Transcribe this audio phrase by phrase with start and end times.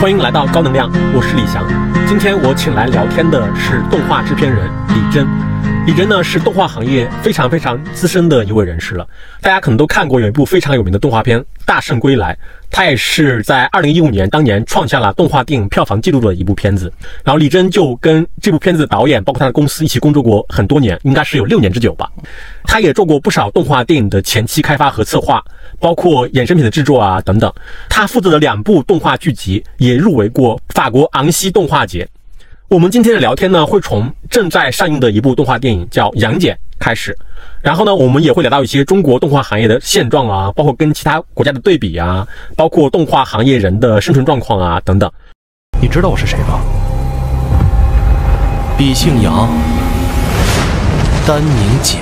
[0.00, 1.62] 欢迎来到高能量，我是李翔。
[2.08, 5.49] 今天我请来聊天的是动画制片人李真。
[5.86, 9.06] 李真呢是动画行业非常非常资深的一位人士了，
[9.40, 12.32] 大家可能都看过有一部非常有名的动画片《大圣归来》，
[12.70, 16.92] 它也是在二零一五年当年创下了动画电影票房纪录的一部片子。
[17.24, 22.08] 然后李真就跟这部片子的导演，包括他的公司一起工作过很多年，应该是有六年之久吧。
[22.64, 25.42] 他也做过不少动画电影的前期开发和策划，
[25.80, 27.52] 包括衍生品的制作啊等等。
[27.88, 32.06] 他负责的两部动画剧集也入围过法国昂西动画节。
[32.70, 37.18] 我们今天的聊天呢，会从正在上映的一部动画电影叫《杨戬》开始，
[37.60, 42.24] 然后呢，我们也会聊到一些中国动画行业的现状啊，包括跟其他国家的对比啊，
[42.56, 45.10] 包括动画行业人的生存状况啊等等。
[45.82, 46.60] 你知道我是谁吗？
[48.78, 49.48] 笔姓杨，
[51.26, 51.98] 单名戬，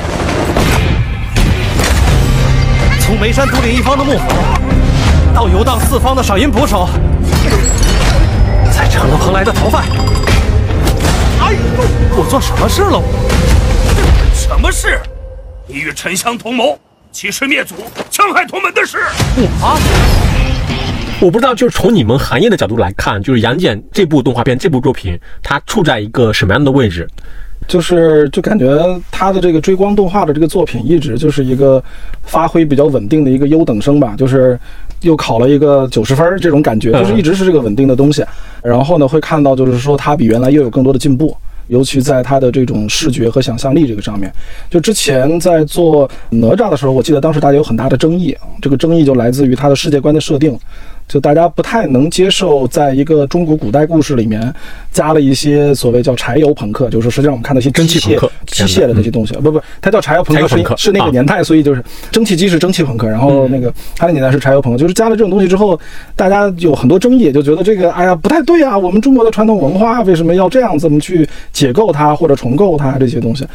[3.01, 4.25] 从眉山独领一方的幕府，
[5.35, 6.87] 到游荡四方的赏银捕手，
[8.71, 9.87] 再成了蓬莱的逃犯。
[12.17, 13.03] 我做什么事了？
[14.35, 15.01] 什么事？
[15.67, 16.79] 你与沉香同谋，
[17.13, 17.75] 欺师灭祖，
[18.11, 18.99] 戕害同门的事。
[19.37, 19.47] 我，
[21.21, 27.09] 我不知道，就是从你们行业的角度来看，就是《杨戬》这部动画片、这部作品，它处在一个什么样的位置？
[27.67, 28.79] 就是就感觉
[29.11, 31.83] 他的这个追光动画的这个作品，一直就是一个
[32.23, 34.59] 发挥比较稳定的一个优等生吧，就是
[35.03, 38.25] 又考了一个九十分儿这种感觉，就是一直是这个稳定的东西。
[38.63, 41.37] 然后呢，会看到就是说他比原来又有更多的进步，
[41.67, 44.33] 尤其在他的这种视觉和想象力这个上面。
[44.71, 50.59] 就之前在做哪吒的时候，我记得当时大家有很大的争议，这个争议就来自于他的世界观的设定。
[51.09, 54.55] 就大家不太能接受，在一个中国古代故事里面
[54.93, 65.81] 加了一些所谓叫柴油朋克，就是实际上我们看到一些蒸汽朋克机械的那些东西，不不，它叫柴油朋克是是那个啊年代，所以就是蒸汽机是蒸汽朋克，然后那个它的年代是柴油朋克，就是加了这种东西之后，
[66.15, 73.47] 大家有很多争议，就觉得这个哎呀不太对啊，我们中国的传统文化为什么要这样这么去解构它或者重构它这些东西？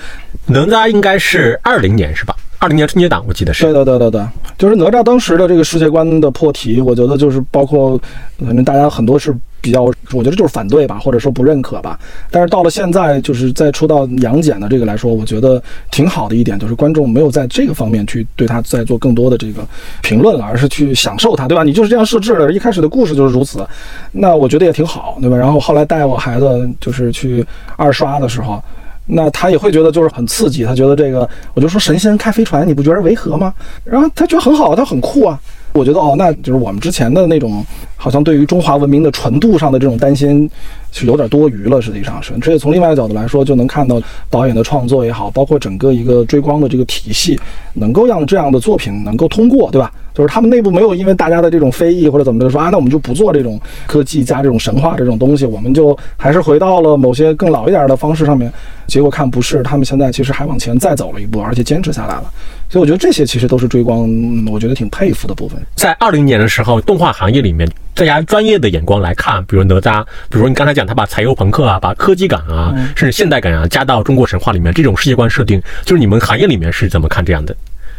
[0.47, 2.35] 哪吒应该是二零年是吧？
[2.63, 3.65] 二零年春节档我记得是。
[3.65, 4.25] 对对对对对，
[4.57, 7.99] 就是哪吒当时的这个世界观的破题，我觉得就是包括，
[8.39, 11.99] 反正大家很多是比较，我觉得就是反对吧，或者说不认可吧。
[12.31, 19.67] 但是到了现在，就是再出到杨戬的这个来说，我觉得挺好的一点，就是观众没有在这个方面去对他再做更多的这个
[20.01, 21.65] 评论了，而是去享受它，对吧？
[21.65, 23.67] 你就是这样设置的，一开始的故事就是如此，
[24.13, 25.35] 那我觉得也挺好，对吧？
[25.35, 28.63] 然后后来带我孩子就是去二刷的时候。
[29.05, 33.53] 那他也会觉得就是很刺激，他觉得这个，我就说神仙开飞船，你不觉得违和吗？
[33.83, 35.39] 然后他觉得很好，他很酷啊。
[35.73, 37.65] 我觉得哦，那就是我们之前的那种，
[37.95, 40.49] 好像对于中华文明的纯度上的这种担心
[40.93, 42.31] 是有点多余了，实际上是。
[42.39, 47.37] 这从另外一个角度来说，就能看到导演的创作也好，包括整个一个追光的这个体系，
[47.73, 49.91] 能够让这样的作品能够通过，对吧？
[50.13, 58.51] 就是他们内部没有因为大家的这种非议或者怎么着说啊，那我们就不做这种科技加这种神话这种东西，我们就还是回到了某些更老一点的方式上面。
[58.85, 62.25] 结果看不是，他们现在其实还往前再走了一步，而且坚持下来了。
[62.73, 65.63] 所以我觉得这些其实都是追光，嗯我觉得挺佩服的部分。
[65.75, 77.55] 在二零年的时候，动画行业里面，大家专业的眼光来看，比如哪吒，比如你刚才讲他把柴油朋克啊，把科技感啊，甚至现代感啊加到中国神话里面，这种世界观设定，就是你们行业里面是怎么看这样的？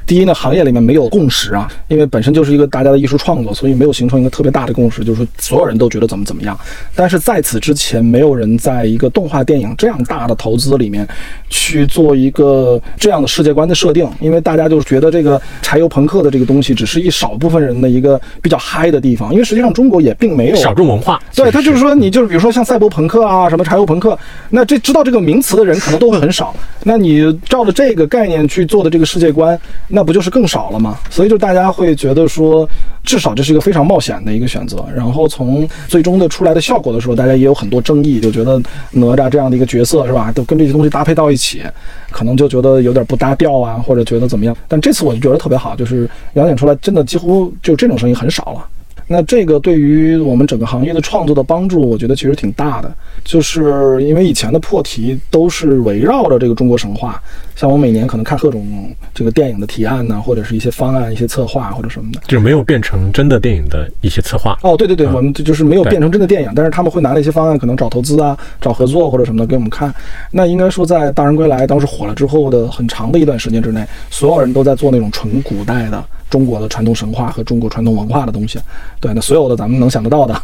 [0.06, 6.58] 第一呢，行业里面没有共识啊，因为本身就是一个大家的艺术创作，所以没有形成一个特别大的共识，就是所有人都觉得怎么怎么样。
[6.94, 11.06] 但是在此之前，没有人在一个动画电影这样大的投资里面
[11.48, 24.18] 去做一个这样的世界观的设定，因为大家就是觉得这个柴油朋克的这个东西只是一少部分人的一个比较嗨的地方，因为实际上中国也并没有小众文化，对，他就是说，你就是比如说像赛博朋克啊，什么柴油朋克，
[24.50, 26.54] 那这知道这个名词的人可能都会很少。
[26.82, 29.58] 那你照着这个概念去做的这个世界观，
[29.94, 30.98] 那不就是更少了吗？
[31.08, 32.68] 所以就大家会觉得说，
[33.04, 34.84] 至少这是一个非常冒险的一个选择。
[34.92, 38.60] 然后从最终的出来的效果的时候，大家也有很多争议，就觉得
[38.90, 41.62] 哪吒这样的一个角色是吧，都跟这些东西搭配到一起，
[42.10, 44.56] 可能就觉得有点不搭调啊，或者觉得怎么样。
[44.66, 48.66] 但这次我就觉得特别好，就是表演出来真的几乎就这种声音很少了。
[49.06, 52.90] 那这个对于我们整个行业的创作的帮助，我觉得其实挺大的。
[53.22, 57.22] 就是因为以前的破题都是围绕着这个中国神话，
[57.56, 62.20] 像我每年可能看各种这个电影的提案呢，或者是一些方案、一些策划或者什么的。
[62.26, 64.58] 就是没有变成真的电影的一些策划。
[64.62, 69.94] 哦，对对对，嗯我们这就是没有变成真的电影，但是他们会拿那些方案，可能找投资啊、找合作或者什么的给我们看。
[70.30, 78.58] 那应该说，在《大人归来》当时火了之后的很长的一段时间之内，所有人都在做那种纯古代的中国的传统神话和中国传统文化的东西。
[79.00, 80.34] 对，那所有的咱们能想得到的，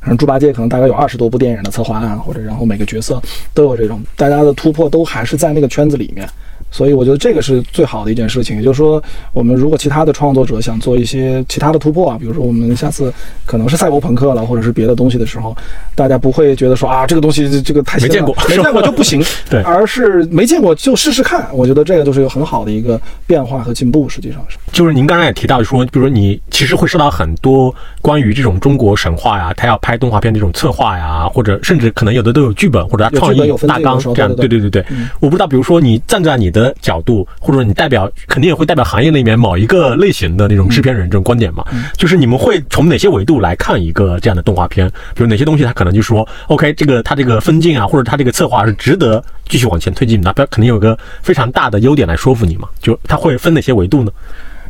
[0.00, 3.20] 反正猪八戒可能大概有二十多部电影的策划案，或者然后每个角色
[3.54, 6.28] 都有这种，大家的突破都还是在那个圈子里面。
[6.70, 8.56] 所以我觉得这个是最好的一件事情。
[8.56, 13.12] 也就是说，我们如果其他的创作者想做一些其他的突破啊，比如说我们下次
[13.46, 15.56] 可能是赛博朋克了，或者是别的东西的时候，
[15.94, 21.48] 大家不会觉得说啊这个东西这个太没见过没见过就不行，对而是没见过就试试看。
[21.52, 24.56] 我觉得这个就是一个很好的一个变化和进步，实际上是。
[24.72, 34.28] 就是您刚才也提到说，比如说你其实会收到很多关于这种中国神话呀，他要拍动画片这种策划呀，或者甚至可能有的都有剧本或者他创意大纲这样。
[34.34, 41.64] 对对对对对，我不知道，比如说你站在你的角度，或者说你代表肯定也会代表行业里面某一个类型的那种制片人这种观点嘛，
[41.96, 44.88] 就是你们会从哪些维度来看一个这样的动画片？
[45.14, 54.10] 比如哪些东西它可能就说，OK，这个它这个分镜啊，或者它这个策划是值得继续往前推进的，它肯定有个非常大的优点来说服你嘛，就它会分哪些维度呢？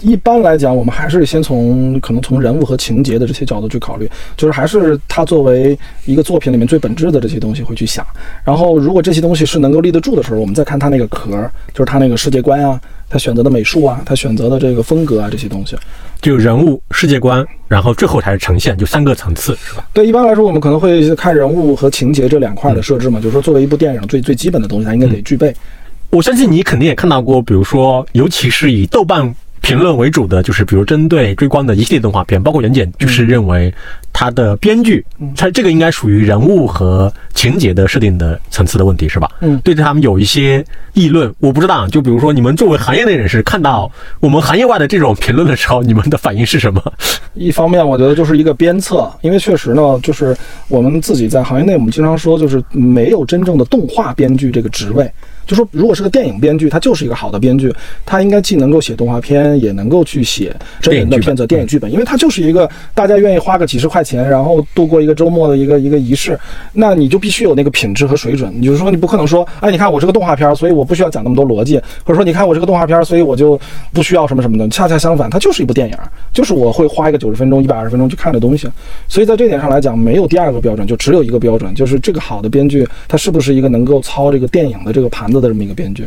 [0.00, 8.06] 一般来讲，我们还是先从可能从人物和情节的这些角度去考虑，就是还是它作为一个作品里面最本质的这些东西会去想。
[8.45, 11.31] 然后，如果这些东西是能够立得住的时候，我们再看它那个壳，
[11.73, 15.77] 就是它那个世界观啊，它选择的美术啊，它选择的这个风格啊这些东西。
[16.21, 19.87] 就人物、世界观，然后最后才是呈现，就三个层次，是吧？
[19.93, 25.55] 对，一般来说，我们可能会看人物和情节这两块的设置嘛，就是说作为一部电影最最基本的东西，它应该得具备。
[26.11, 33.73] 我相信你肯定也看到过，比如说，尤其是以豆瓣评论为主的，就是比如针对追光的一系列动画片，包括袁简，就是认为
[34.13, 35.05] 它的编剧，
[35.37, 39.31] 它这个应该属于人物和情节的设定的层次的问题，是吧？
[39.41, 40.65] 嗯对他们有一些
[40.95, 43.91] 议论，我不知道，就比如说你们作为行业内人士，看到
[44.21, 46.83] 我们行业外的这种评论的时候，你们的反应是什么？
[47.35, 50.37] 一方面，我觉得就是一个鞭策，因为确实呢，就是
[50.69, 55.11] 我们自己在行业内，我们经常说，就是没有真正的动画编剧这个职位。
[55.49, 57.75] 就说如果是个电影编剧，他就是一个好的编剧，
[58.05, 66.39] 他应该既能够写动画片，也能够去写真人的片子、电影剧本，因为他就是一个大家愿意花个几十块钱，然后度过一个周末的一个一个仪式，
[66.75, 68.53] 那你就必须有那个品质和水准。
[68.55, 73.59] 你就是说，你不可能说，哎，你看我是个动画片，所以我不需要讲那么多逻辑，或者说你看我是个动画片，所以我就
[73.91, 74.69] 不需要什么什么的。
[74.69, 75.97] 恰恰相反，它就是一部电影，
[76.31, 78.69] 就是我会花一个九十分钟、一百二十分钟去看的东西。
[79.09, 86.06] 所以在这点上来讲，没有第二个标准，就只有一个标准，就是这个好的编剧，他是不是一个能够操这个电影的这个盘子的这么一个编剧。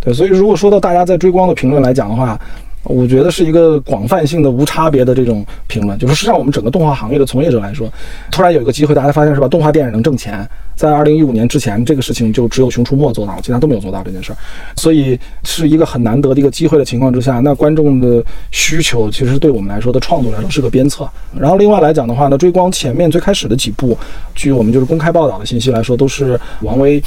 [0.00, 2.38] 对，所以如果说到大家在追光的评论来讲的话，
[2.82, 5.98] 我觉得是一个广泛性的、无差别的这种评论。
[5.98, 7.90] 就是实际上，我们整个动画行业的从业者来说，
[8.30, 10.46] 突然有一个机会，大家发现是吧，动画电影能挣钱。
[10.76, 14.36] 在二零一五年之前，这个事情就只有《熊出没》做到了，其他都没有做到这件事儿，
[14.76, 21.08] 所以是一个很难得的一个机会的情况之下，那观众的需求其实对我们来说的创作来说是个鞭策。
[21.38, 23.96] 然后另外来讲的话呢，追光前面最开始的几部，
[24.34, 27.02] 据我们就是公开报道的信息来说，都是王威。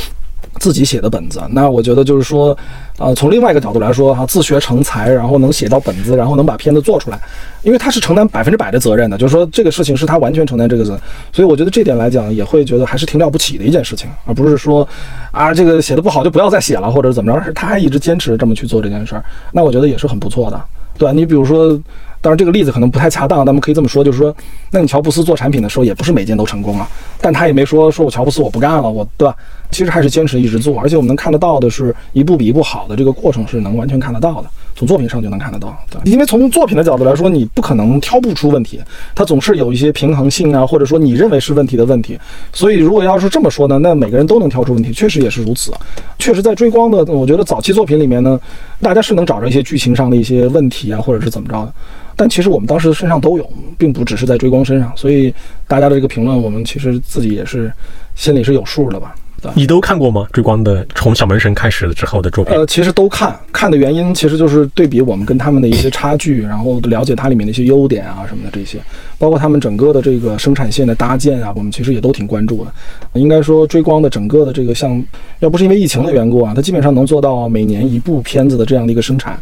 [0.60, 2.57] 自己写的本子，那我觉得就是说，
[2.98, 7.19] 呃，从另外一个角度来说哈，自学成才，然后能写到本子，然后能把片子做出来，
[7.62, 11.01] 因为他是承担百分之百的责任的，就是说这个事情是他完全承担这个责任，
[11.31, 14.88] 所以我觉得这点来讲，也会觉得还是挺了不起的一件事情，而不是说
[15.31, 20.60] 啊这个写的不好就不要再写了，或者怎么着，是他还一直坚持这么去做这件事儿，那我觉得也是很不错的，
[20.98, 21.14] 对？
[21.14, 21.80] 你比如说。
[22.20, 24.36] 当然，这个例子可能不太恰当，咱们可以这么说，就是说，
[24.72, 26.90] 那你乔布斯做产品的时候，也不是每件都成功啊，
[27.22, 29.36] 但他也没说说我乔布斯我不干了，我对吧？
[29.70, 35.76] 其实还是坚持一直做，而且我们能看得到的是一步比一步好的这个过程是能完全看得到的，从作品上就能看得到。
[35.90, 38.80] 对，因为从作品的角度来说，你不可能挑不出问题，
[39.16, 42.18] 它总是有一些平衡性啊，或者说你认为是问题的问题。
[42.54, 45.74] 所以如果要是这么说呢，那每个人都能挑出问题，确实也是如此。
[46.20, 48.40] 确实在追光的，我觉得早期作品里面呢，
[48.80, 51.74] 大家是能找着一些剧情上的一些问题啊，或者是怎么着的。
[52.16, 55.34] 但其实我们当时身上都有，并不只是在追光身上，所以
[55.68, 57.72] 大家的这个评论，我们其实自己也是
[58.16, 59.16] 心里是有数的吧。
[59.42, 60.28] 对，你都看过吗？
[60.34, 62.56] 追光的从小门神开始之后的作品？
[62.56, 68.80] 呃，其实都看，看的原因其实就是对比我们跟他们的一些差距，然后了解它里面的一些优点啊什么的这些，
[69.20, 72.72] 包括他们整个的这个生产线的搭建啊，我们其实也都挺关注的。
[73.14, 75.04] 应该说追光的整个的这个像，
[75.40, 79.40] 要不是因为疫情的缘故啊，它基本上能做到每年一部片子的这样的一个生产。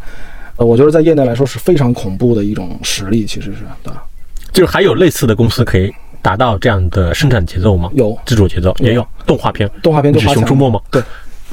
[0.58, 4.04] 呃，我觉得在业内来说是非常恐怖的一种实力，其实是对吧？
[4.54, 5.92] 就是还有类似的公司可以
[6.25, 7.88] 达到这样的生产节奏吗？
[7.94, 8.17] 有。
[8.25, 9.08] 自主节奏，也有。
[9.27, 10.79] 动画片，动画片就是《熊出没》吗？
[10.89, 11.00] 对，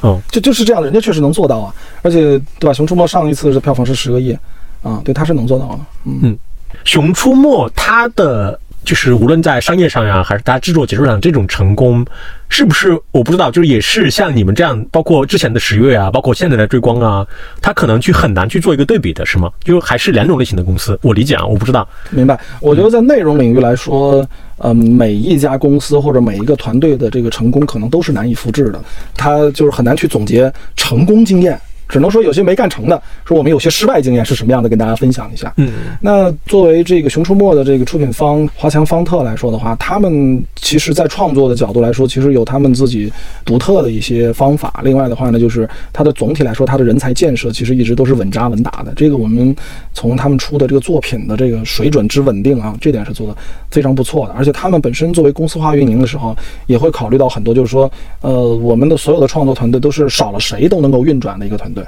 [0.01, 2.71] 嗯，就就是这样的，人家确实能做到啊，而且对吧？
[2.73, 4.35] 《熊出没》上一次的票房是十个亿，
[4.81, 6.33] 啊，对，他是能做到的，嗯，
[6.85, 12.05] 《熊出没》它的就是无论在商业上呀，还是大家制作节奏上这种成功，
[12.49, 17.25] 是不是我不知道，就是也是像你们这样，包括之前的十月啊，包括现在的追光啊，
[17.61, 19.49] 它可能去很难去做一个对比的，是吗？
[19.63, 21.87] 就还是两种类型的公司，我理解啊，我不知道。
[22.09, 22.39] 明白。
[22.59, 28.81] 我觉得在内容领域来说，呃，每一家公司或者每一个团队的这个成功，可能都是难以复制的，
[29.15, 31.59] 它就是很难去总结成功经验。
[31.93, 35.53] 只能说有些没干成的，说我们有些失败经验是什么样的，跟大家分享一下。
[35.57, 35.69] 嗯，
[36.01, 43.13] 那作为这个《熊出没》的这个出品方华强方特来说的话，他们其实在创作的角度来说，其实有他们自己
[43.45, 44.81] 独特的一些方法。
[44.83, 48.91] 另外的话呢，就是它的总体来说，它的人才建设其实一直都是稳扎稳打的。
[48.95, 49.55] 这个我们
[49.93, 53.37] 从他们出的这个作品的这个水准之稳定啊，这点是做的
[53.69, 54.33] 非常不错的。
[54.33, 56.35] 而且他们本身作为公司化运营的时候，
[56.65, 61.82] 也会考虑到很多，就是说，呃，我们的所有的创作团队都是少了谁都能够运转的一个团队。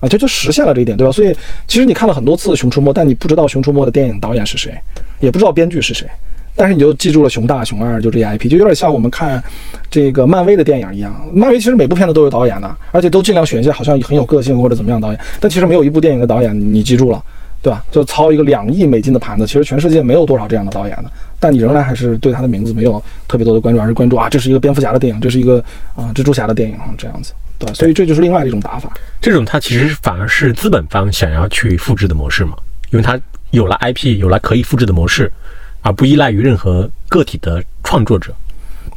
[0.00, 1.12] 啊，这就实现了这一点，对吧？
[1.12, 1.34] 所以
[1.66, 4.72] 其实你看了很多次《熊出没》，但你不知道《熊出没》的电影导演是谁，
[5.20, 6.06] 也不知道编剧是谁，
[6.54, 9.42] 但是你就记住了熊大、熊二，就这些 IP，就有点像我们看
[9.90, 11.14] 这个漫威的电影一样。
[11.32, 17.22] 漫威其实每部片子都有导演的，而且都尽量选一些好像很有个性或者怎么样导演，但其实没有一部电影的导演你记住了，
[17.60, 17.84] 对吧？
[17.90, 21.10] 就操一个两亿美金的盘子，其实全世界没有多少这样的导演的，
[21.40, 25.62] 但你仍然还是对他的名字没有特别多的关注，而是关注啊，这是一个蝙蝠侠的电影，这是一个
[25.94, 27.32] 啊蜘蛛侠的电影啊，这样子。
[27.58, 28.92] 对，所以这就是另外一种打法。
[29.20, 32.56] 这种它其实反而是资本方想要去复制的模式嘛，
[32.90, 35.32] 因为它有了 IP，有了可以复制的模式，
[35.82, 38.32] 而不依赖于任何个体的创作者。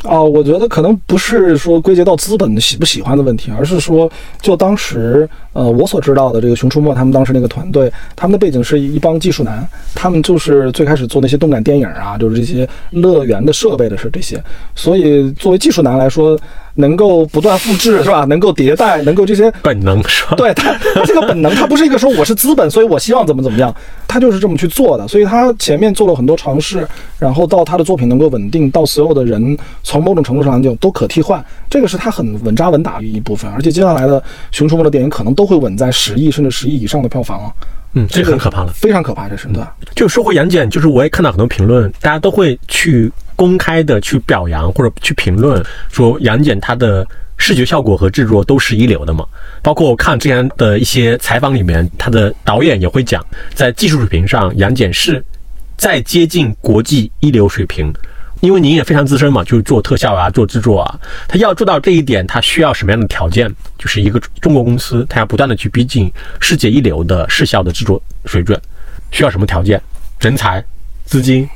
[0.04, 14.44] 哦，我觉得可能不是说归结到资本喜不喜欢的问题，而是说就当时呃我所知道的这个《熊出没》他们当时那个团队，他们的背景是一帮技术男，他们就是最开始做那些动感电影啊，就是这些乐园的设备的是这些，
[14.76, 16.40] 所以作为技术男来说。
[16.76, 18.26] 能够不断复制是吧？
[18.30, 20.36] 能够迭代，能够这些本能是吧？
[20.36, 23.74] 对他，他这个本能，他不是一个说我是资本，所以我希望怎么怎么样，
[24.08, 25.08] 他就是这么去做的。
[25.08, 26.88] 所以他前面做了很多尝试，
[27.20, 33.52] 然后到他的作品能够稳定，到所有的人从某种程度上就都可替换，这个是他很稳扎稳打的一部分。
[33.52, 34.20] 而且接下来的
[34.52, 37.52] 《熊出没》的电影可能都会稳在十亿甚至十亿以上的票房啊。
[37.94, 39.62] 嗯，这个很可怕了，非常可怕，这是对。
[39.94, 43.12] 就说回杨戬，就是我也看到很多评论，大家都会去
[43.42, 47.04] 公开的去表扬或者去评论，说杨戬他的
[47.38, 49.26] 视觉效果和制作都是一流的嘛。
[49.64, 55.24] 包括我看之前的一些采访里面，他的导演也会讲，在技术水平上，杨戬是
[55.76, 57.92] 在接近国际一流水平。
[58.42, 63.52] 因为您也非常资深嘛，就是做特效啊，做制作啊，他要做到这一点，他需要什么样的条件？
[63.76, 68.62] 就是一个中国公司，他要不断的去逼近世界一流的视效的制作水准，
[69.10, 69.82] 需要什么条件？
[70.20, 70.64] 人才、
[71.06, 71.50] 资金。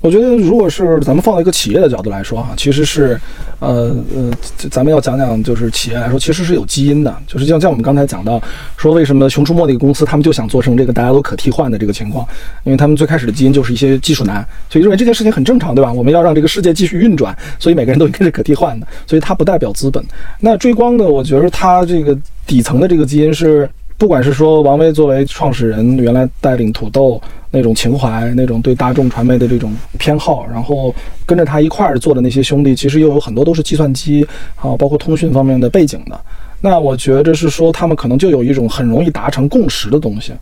[0.00, 3.18] 我觉得，如果是咱们放到一个企业的角度来说哈，其实是，
[3.58, 4.30] 呃呃，
[4.70, 8.40] 咱们要讲讲，就是企业来说，其实是有基因的，就是像像我们刚才讲到，
[8.76, 12.26] 说为什么熊出没那个公司，他们就想做成这个大家都可替换的这个情况，
[12.64, 15.92] 因为他们最开始的基因就是一些技术男，所以认为这件事情很正常，对吧？
[15.92, 20.04] 我们要让这个世界继续运转，所以每个人都应该是可替换的，所以它不代表资本。
[20.38, 21.04] 那追光呢？
[21.04, 22.16] 我觉得它这个
[22.46, 23.68] 底层的这个基因是。
[23.98, 34.26] 不管是说王威作为创始人，原来带领土豆那种情怀，那种对大众传媒的这种偏好，然后跟着他一块儿做的那些兄弟，其实又有很多都是计算机
[34.56, 36.20] 啊，包括通讯方面的背景的。
[36.60, 40.32] 那我觉得是说，他们可能就有一种很容易达成共识的东西，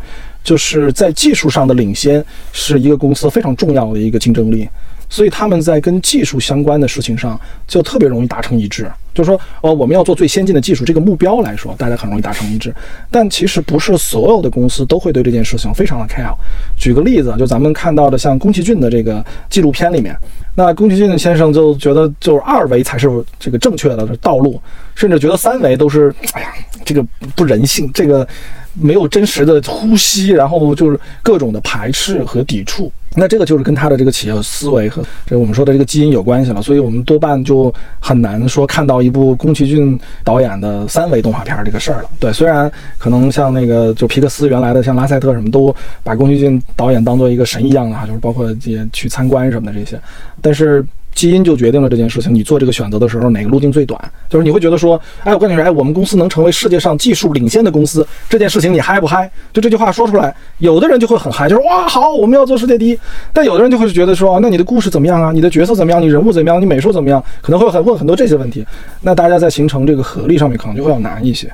[0.43, 4.69] 就是在技术上的领先是一个公司非常重要的一个竞争力。
[5.09, 12.75] 所以他们在跟技术相关的事情上就特别容易达成一致，就是说，哦，我们要做最先进的技术，这个目标来说，大家很容易达成一致。
[13.11, 16.35] 但其实不是所有的公司都会对这件事情非常的 care。
[16.77, 20.17] 举个例子，就咱们看到的像宫崎骏的这个纪录片里面，
[20.57, 23.09] 那宫崎骏先生就觉得就是二维才是
[23.39, 24.61] 这个正确的道路，
[24.95, 26.53] 甚至觉得三维都是，哎呀，
[26.85, 27.05] 这个
[27.37, 28.27] 不人性，这个
[28.73, 32.91] 没有真实的呼吸，然后就是各种的排斥和抵触。
[33.17, 42.09] 那这个就是跟他的这个企业思维和这我们说的这个基因有关系了，所以我们多半就很难说看到一部宫崎骏导演的三维动画片这个事儿了。
[42.19, 50.01] 对，虽然可能像那个就皮克斯原来的像拉塞特什么都把宫崎骏导演当做一个神一样的哈，就是包括也去参观什么的这些，
[50.41, 50.85] 但是。
[51.15, 52.35] 基因就决定了这件事情。
[52.35, 53.99] 你做这个选择的时候，哪个路径最短？
[54.29, 59.31] 就是你会觉得说，哎，我跟你说，哎，我们公司能成为世界上技术领先的公司，这件事情你嗨不嗨？
[59.53, 62.99] 就这句话说出来，有的人就会很嗨，就是哇，好，我们要做世界第一。
[63.33, 65.33] 但有的人就会觉得说，那你的故事怎么样啊？
[65.33, 66.03] 你的角色怎么样？
[66.03, 66.61] 你人物怎么样？
[66.61, 67.23] 你美术怎么样？
[67.41, 68.65] 可能会很问很多这些问题。
[69.01, 71.53] 那大家在形成这个合力上面，可能就会要难一些。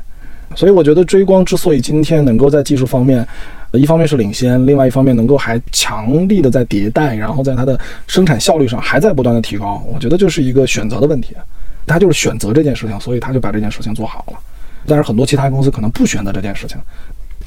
[0.57, 3.27] 所以我觉得追光之所以今天能够在技术方面，
[3.73, 11.37] 一方面是领先，另外一方面能够还强力的在迭代，然后在它的生产效率上还在不断的提高，我觉得就是一个选择的问题，
[11.87, 14.39] 他就是选择这件事情，所以他就把这件事情做好了。
[14.87, 16.77] 但是很多其他公司可能不选择这件事情。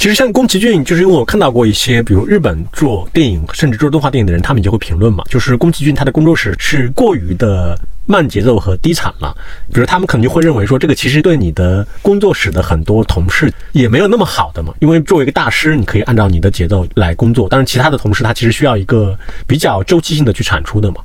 [0.04, 7.74] 其实像宫崎骏，就是因为我看到过一些，比如日本做电影甚至做动画电影的人，他们就会评论嘛，就是宫崎骏他的工作室是过于的
[8.06, 9.34] 慢节奏和低产了。
[9.72, 14.74] 比如他们可能就会认为说，这个其实对你的工作室的很多同事也没有那么好的嘛。
[14.82, 19.18] 因为作为一个大师，你可以按照你的节奏来工作，但是其他的同事他其实需要一个
[19.48, 20.98] 比较周期性的去产出的嘛。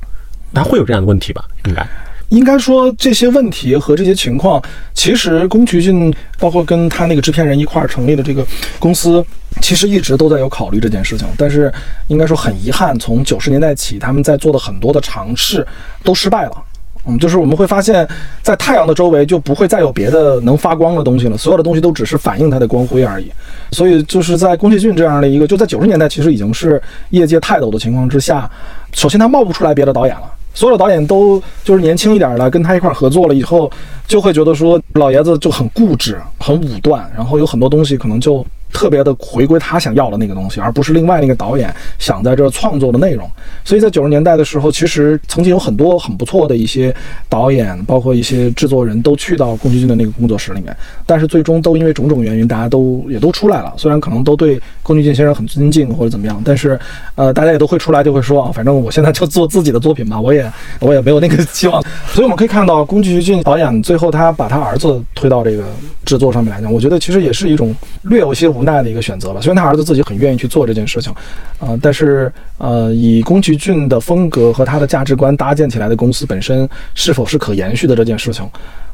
[0.52, 1.45] 他会有这样的问题吧？
[1.67, 1.87] 应该。
[2.30, 4.62] 应该说这些问题和这些情况，
[4.94, 8.47] 其实宫崎骏包括跟他那个制片人一块儿成立的这个
[8.78, 9.25] 公司，
[9.62, 11.26] 其实一直都在有考虑这件事情。
[11.38, 11.73] 但是
[12.08, 15.66] 应该说很遗憾，从九十年代起，他们在做的很多的尝试
[16.04, 16.62] 都失败了。
[17.06, 18.06] 嗯，就是我们会发现，
[18.42, 23.32] 在太阳的周围就不会再有别的能发光的东西了，所有的东西都只是反映它的光辉而已。
[23.73, 28.50] 所以就是在宫崎骏这样的一个，就在九十年代其实已经是业界泰斗的情况之下，
[28.92, 30.30] 首先他冒不出来别的导演了。
[30.58, 33.70] 所有导演都就是年轻一点的，跟他一块合作了以后，
[34.08, 38.44] 就会觉得说老爷子就很固执、很武断，然后有很多东西可能就。
[38.72, 43.28] 特别的回归他想要的那个东西，而不是另外那个导演想在这创作的内容。
[43.64, 46.94] 所以在九十年代的时候，其实曾经有很多很不错的一些
[47.28, 53.72] 导演，包括一些制作人都去到宫崎骏的那个工作室里面，但是最终都因为种种原因，大家都也都出来了。
[53.76, 56.78] 虽然可能都对宫崎骏先生很尊敬或者怎么样，但是
[57.14, 61.82] 呃，大家也都会出来就会说啊，反正我现在就做自己的作品吧，我也我也没有那个希望。
[62.12, 65.64] 所以我们可以看到，宫崎骏导演最后他把他儿子推到这个
[66.04, 68.48] 制作上面来讲，我觉得其实也是一种略有些。
[68.58, 69.40] 无奈的一个选择吧。
[69.40, 71.12] 虽然他儿子自己很愿意去做这件事情，
[71.60, 78.44] 啊，但是呃，以宫崎骏的风格和他的价值观搭建起来的公司本身是否是可延续的这件事情，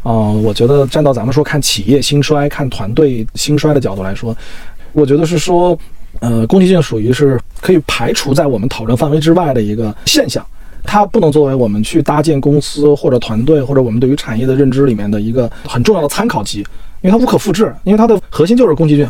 [0.03, 4.37] 啊，我觉得站到咱们说看企业兴衰、看团队兴衰的角度来说，
[4.93, 5.79] 我觉得是说，
[6.21, 10.45] 呃，宫崎骏属于是可以排除在我们讨论范围之外的一个现象，
[10.83, 16.59] 它不能作为我们去搭建公司或者团队或者我们对于产业的认知里面的一个很重要的参考级，
[17.01, 19.09] 因为它无可复制，因为它的核心就是宫崎骏。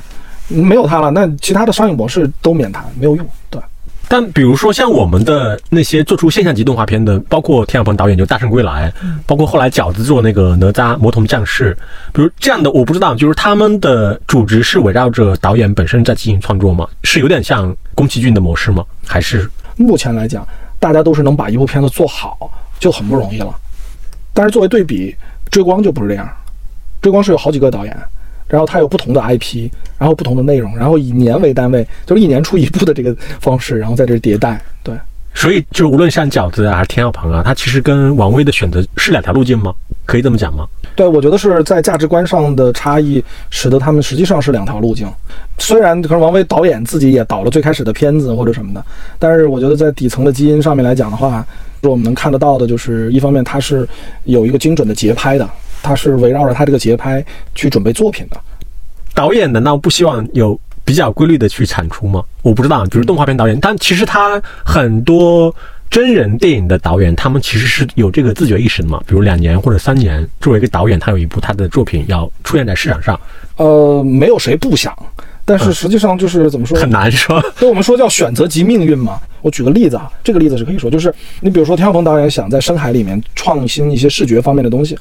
[0.49, 3.27] 没有它了，那其他的商业模式都免谈，没有用。
[3.49, 3.61] 对，
[4.09, 8.91] 但比如说像我们的那些做出现象级动画片的，包括田晓鹏导演就《大圣归来》，
[9.27, 11.75] 包括后来饺子做那个《哪吒魔童降世》，
[12.13, 16.87] 比如这样的，我不知道，就是他们的主旨是围绕着导演本身在进行创作吗？
[17.03, 18.85] 是有点像宫崎骏的模式吗？
[19.07, 20.47] 还是目前来讲，
[20.79, 23.55] 大家都是能把一部片子做好就很不容易了。
[24.35, 25.17] 但是作为对比，
[25.51, 26.29] 追光就不是这样，
[27.01, 27.97] 追光是有好几个导演。
[28.47, 34.61] 然后它有不同的 IP，然后不同的内容，然后以年为单位，就是一年出一部的这个方式，然后在这迭代。
[34.83, 34.95] 对，
[35.35, 39.75] 所以就无论像饺子还是天耀鹏啊，它其实跟王威的选择是两条路径吗？
[40.07, 40.67] 可以这么讲吗？
[40.95, 45.11] 对，我觉得是在价值观上的差异，使得他们实际上是两条路径。
[45.59, 48.85] 虽然可能王威导演自己也导了最开始的片子或者什么的，
[49.19, 51.45] 但是我觉得在底层的基因上面来讲的话，
[51.83, 53.89] 我们能看得到的就是，一方面它是
[54.25, 55.49] 有一个精准的节拍的。
[55.85, 58.41] 他是围绕着他这个节拍去准备作品的。
[59.15, 62.25] 导演难道不希望有比较规律的去产出吗？
[62.43, 65.55] 我不知道，比如动画片导演，但其实他很多
[65.89, 69.01] 真人电影的导演，他们其实是有这个自觉意识的嘛。
[69.07, 73.19] 比如两年或者三年，作为一个导演，他有一部他的作品要出现在市场上。
[73.57, 74.93] 呃，没有谁不想，
[75.45, 77.41] 但是实际上就是怎么说很难说。
[77.57, 79.21] 所以我们说叫选择及命运嘛。
[79.43, 84.99] 我举个例子啊，这个例子是可以说，就是你比如说田晓鹏导演想在深海里面创新一些视觉方面的东西。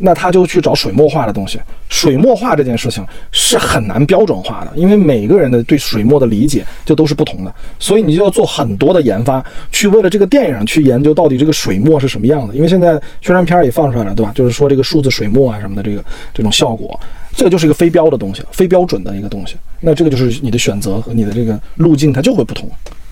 [0.00, 1.60] 那他就去找水墨画的东西。
[1.88, 12.54] 水墨画这件事情是很难标准化的，因为每个人的对水墨的理解就都是不同的，所以你就要做很多的研发，去为了这个电影去研究到底这个水墨是什么样的。
[12.54, 14.32] 因为现在宣传片也放出来了，对吧？
[14.34, 16.98] 就是说这个数字水墨啊什么的，这个这种效果，
[17.34, 19.56] 这个就是一个非标的东西，非标准的一个东西。
[19.80, 22.70] 那这个就是你的选择和你的这个路径，它就会不同。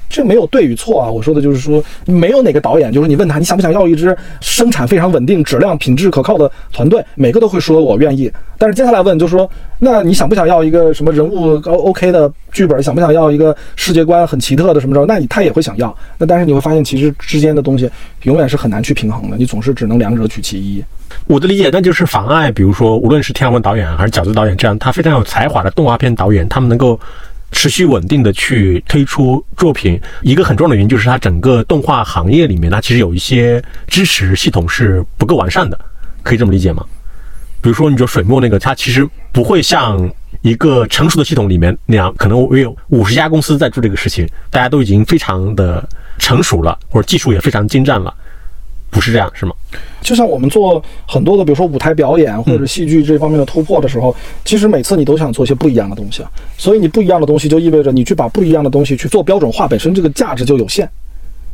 [0.08, 8.30] 这没有对与错啊，我说的就是说，没有哪个导演，就是你问他你想不想要一支生产非常稳定、质量品质可靠的团队，每个都会说我愿意。
[8.56, 12.82] 但是接下来问就是说，那你想不想要一个什么人物高 OK 的剧本？
[12.82, 15.04] 想不想要一个世界观很奇特的什么着？
[15.06, 15.94] 那你他也会想要。
[16.16, 17.88] 那但是你会发现，其实之间的东西
[18.22, 20.82] 永远是很难去平衡的，你总是只能两者取其一。
[21.26, 26.98] 我的理解，那就是妨碍，比如说，无论是天文导演还是饺子导演这样他非常有才华的动画片导演，他们能够。
[27.52, 35.78] 持续稳定的去推出作品，一个很重要的原因就是它整个动画行业里面，它其实有一些支持系统是不够完善的，
[36.22, 36.84] 可以这么理解吗？
[37.60, 40.08] 比如说你说水墨那个，它其实不会像
[40.42, 45.86] 一个成熟的系统里面那样，可能我有五十家公司在做这个事情，大家都已经非常的
[46.18, 48.14] 成熟了，或者技术也非常精湛了。
[48.90, 49.52] 不是这样，是吗？
[50.00, 56.22] 就像我们做很多的，比如说舞台表演或者戏剧这方面的突破的时候，其实每次你都想做一些不一样的东西，
[56.56, 60.88] 所以你不一样的东西就意味着你去把不一样的东西去做标准化，本身这个价值就有限。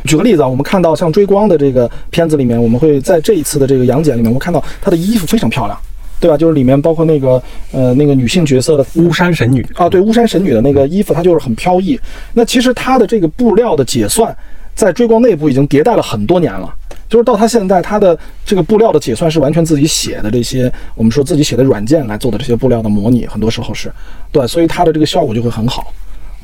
[0.05, 5.77] 举个例子啊，我们看到像追光的这个片子里面，我们会在这一次的这个杨戬里面，我看到她的衣服非常漂亮，
[6.21, 6.37] 对吧？
[6.37, 7.43] 就是里面包括那个
[7.73, 11.99] 呃那个女性角色的巫山神女啊，对，巫山神女的那个衣服，它就是很飘逸。
[12.35, 14.37] 那其实它的这个布料的解算，
[14.75, 16.73] 在追光内部已经迭代了很多年了。
[17.15, 23.89] 就是到他现在，他的这个布料的解算是完全自己写的，这些我们说自己写的软件来做的这些布料的模拟，很多时候是
[24.33, 25.95] 对，所以它的这个效果就会很好。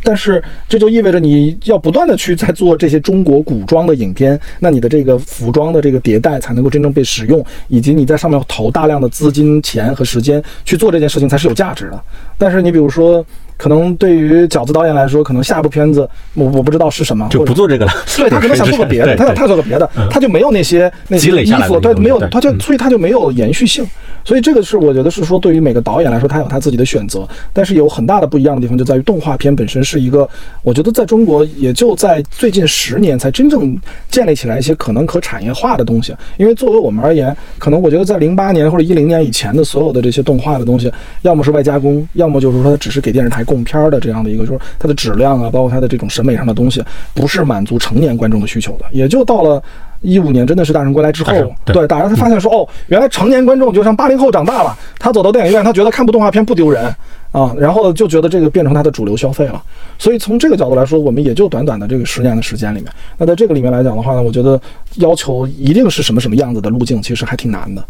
[0.04, 12.00] 但是这就意味着你要不断的去在做这些中国古装的影片，那你的这个服装的这个迭代才能够真正被使用，以及你在上面投大量的资金、钱和时间去做这件事情才是有价值的。
[12.38, 13.26] 但是你比如说。
[13.60, 17.92] 可能对于饺子导演来说，可能下一部片子我我不知道是什么，就不做这个了。
[18.16, 23.86] 对他可能 想做个别的，他想他做个别的，他就没有那些那些衣服，对，没有，他就所以他就没有延续性。
[24.24, 27.28] 所以这个是我觉得是说，对于每个导演来说，他有他自己的选择。
[27.52, 30.26] 但是有很大的不一样的地方就在于动画片本身是一个，
[30.62, 33.78] 我觉得在中国也就在最近十年才真正
[34.10, 36.16] 建立起来一些可能可产业化的东西。
[36.38, 40.90] 因为作为我们而言，可能我觉得在零八年或者一零年以前的所有的这些动画的东西，
[41.22, 43.44] 要么是外加工，要么就是说它只是给电视台。
[43.50, 46.80] 供片儿的这样的一个，就是它的质量啊，包括它的这种审美上的东西，
[47.12, 48.84] 不是满足成年观众的需求的。
[48.92, 49.60] 也就到了
[50.02, 51.32] 一五年，真的是《大圣归来》之后，
[51.66, 56.84] 对大家才发现说，哦，原来成年观众就像八零后长大了，他走到电影院，他觉得看部动画片不丢人
[57.32, 59.60] 啊，然后就觉得这个变成他的主流消费了。
[59.98, 64.60] 所以从这个角度来说，我们也就短短的这个十年的时间里面，那在这个里面来讲的话呢，我觉得
[64.96, 67.84] 要求一定是什么什么样子的路径，其实还挺难的。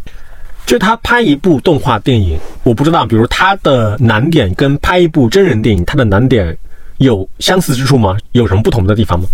[0.66, 6.56] 就他拍一部动画电影，我不知道，比如他的难点跟拍一部真人电影，他的难点
[6.98, 8.16] 有相似之处吗？
[8.32, 9.26] 有什么不同的地方吗？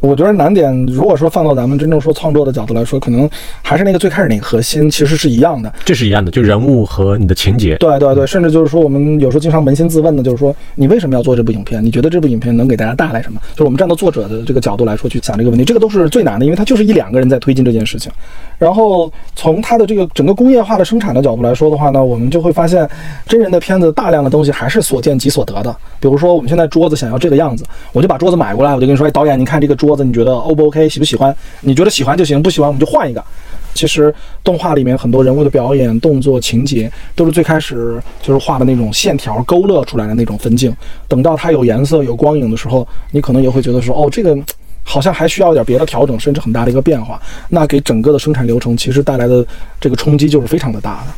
[0.00, 3.28] 我觉得难点，如果说放到咱们真正说创作的角度来说，可能
[3.62, 5.72] 还是那个最开始那个核心，其实是一样的。
[5.84, 7.76] 这是一样的，就人物和你的情节。
[7.76, 11.84] 对对对，甚至就是说，我们有时候经常扪心自问的，就是说，你为什么要做这部影片？
[11.84, 13.40] 你觉得这部影片能给大家带来什么？
[13.52, 18.10] 就是我们站到作者的这个角度来说去想这个问题，这个都是最难的，因为它就是一两个人在推进这件事情。
[18.58, 22.88] 然后从它的这个整个工业化的生产的角度来说的话呢，我们就会发现，
[23.26, 25.74] 真人的片子大量的东西还是所见即所得的。
[25.98, 30.88] 比如说，我们现在桌子想要这个样子，我就把桌子买过来，我就跟你说，哎，导演，您看这个桌子，你觉得 O 不 OK？
[30.88, 31.34] 喜不喜欢？
[31.60, 33.22] 你觉得喜欢就行，不喜欢我们就换一个。
[33.72, 40.74] 其实动画里面很多人物的表演、动作、情节，都是最开始就是画的那种线条勾勒出来的那种分镜。
[41.06, 44.36] 等到它有颜色、有光影的时候，你可能也会觉得说，哦，这个
[44.82, 47.20] 好像还需要点别的调整，甚至很大的一个变化。
[47.48, 49.46] 那给整个的生产流程其实带来的
[49.80, 51.12] 这个冲击就是非常的大的。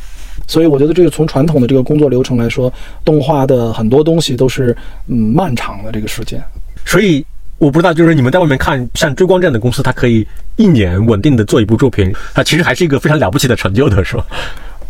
[0.47, 2.71] 所以我觉得这个从传统的这个工作流程来说，
[3.03, 6.39] 动画的很多东西都是嗯漫长的这个时间。
[6.85, 7.25] 所以
[7.63, 14.25] 我不知道，就是你们在外面看，像追光这样的公司，它可以一年稳定的做一部作品，它其实还是一个非常了不起的成就的，是吧？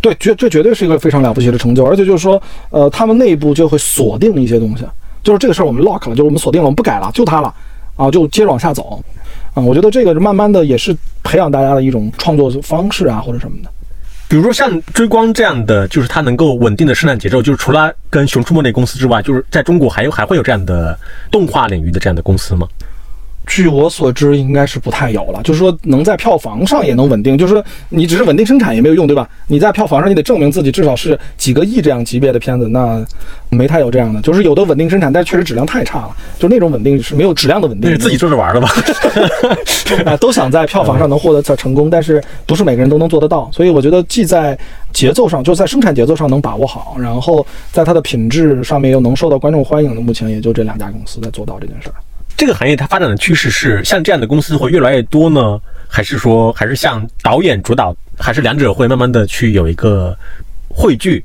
[0.01, 4.83] 对，绝这绝对是一个非常了不起的成就，而且就是说，呃，他们内部就会锁定一些东西，
[5.21, 7.53] 就是这个事儿我们 lock 了，就是我们锁定了，我们不改了，就它了，
[7.95, 8.99] 啊，就接着往下走，
[9.53, 13.69] 啊，我觉得这个慢慢的也是培养大家的一种创作方式啊，或者什么的。
[14.33, 20.97] 比如说像追光这样的，就是它能够稳定的生产节奏，就是除了跟熊出没那公司之外，就是在中国还有还会有这样的
[21.29, 22.67] 动画领域的这样的公司吗？
[23.45, 25.41] 据我所知，应该是不太有了。
[25.43, 29.27] 就是说，能在票房上也能稳定，就是说，你只是稳定生产也没有用，对吧？
[29.47, 33.05] 你在票房上，你得证明自己至少是几个亿这样级别的片子，那
[33.49, 34.21] 没太有这样的。
[34.21, 37.89] 就是有的稳定生产，但确实质量太差了，就那种稳定是没有质量的稳定。
[37.89, 38.69] 那是自己做着玩的吧？
[40.05, 43.49] 啊，都想在票房上能获得成功，但是不是每个人都能做得到。
[43.51, 44.57] 所以我觉得，既在
[44.93, 51.95] 节奏上，就在生产节奏上能把握好，然后在它的品质上面又能受到观众欢迎的，目前也就这两家公司在做到这件事儿。
[52.35, 60.17] 这个行业它发展的趋势是像这样的公司会越来越多呢，还是说还是像导演主导，还是两者会慢慢的去有一个
[60.67, 61.23] 汇聚？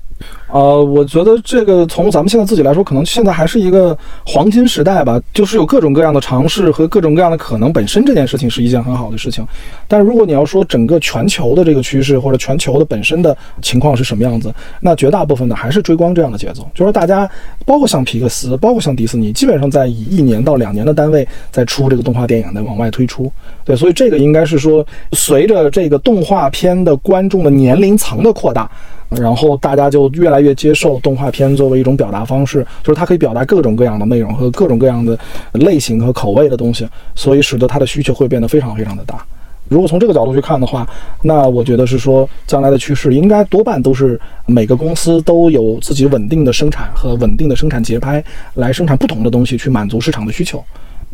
[0.51, 9.47] 呃，我觉得这个从咱们现在自己来说，可能现在还是一个黄金时代吧，就是有各种各样的尝试和各种各样的可能，本身这件事情是一件很好的事情。
[9.87, 17.29] 但如果你要说整个全球的这个趋势或者全球的本身的情况是什么样子，那绝大部分的还是追光这样的节奏，就是大家
[17.67, 23.31] 包括像皮克斯，包括像迪士尼，基本上在以一年到两年的单位在出这个动画电影在往外推出。
[23.65, 28.71] 对，所以这个应该是说，随着这个动画片的观众的年龄层的扩大。
[29.11, 35.19] 然后大家就越来越接受动画片作为一种表达方式，就是它可以表达各种各样的内容和各种各样的
[35.53, 39.25] 类型和口味的东西，所以使得它的需求会变得非常非常的大。
[39.69, 40.89] 如果从这个角度去看的话，
[41.23, 48.23] 那我觉得是说将来的趋势应该多半都是每个公司都有自己稳定的生产和稳定的生产节拍
[48.55, 50.63] 来生产不同的东西去满足市场的需求。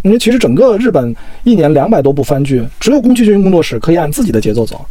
[0.03, 4.85] 因为其实整个日本一年两百多部番剧，只有宫崎骏工作室可以按自己的节奏走。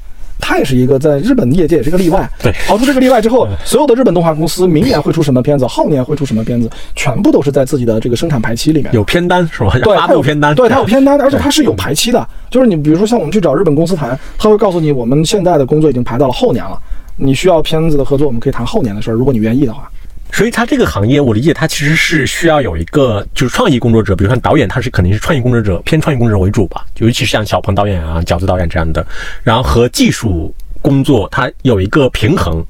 [0.45, 2.29] 它也是一个在日本业界也是一个例外。
[2.41, 9.71] 对，刨出这个例外之后，所有的日本动画公司明年会出什么片子，后年会出什么片子，全部都是在自己的这个生产排期里面有片单是吧？
[9.82, 12.27] 对，它有片单，对，它有片单，而且它是有排期的。
[12.49, 16.77] 就是你比如说像我们去找日本公司谈，他会告诉你，我们现在的工作已经排到了后年了，
[17.15, 19.89] 你需要片子的合作，我们可以谈后年的事儿，如果你愿意的话。
[20.34, 29.06] 所以它这个行业，我理解它其实是需要有一个就是创意工作者，比如说导演，他是肯定是创意工作者，偏创意工作者为主吧，尤其是像小鹏导演啊、饺子导演这样的，
[29.43, 30.54] 然后和技术。
[30.82, 32.62] 工作它有一个平衡，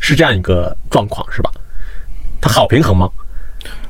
[0.00, 1.50] 是这样一个状况，是吧？
[2.40, 3.10] 它好平衡吗？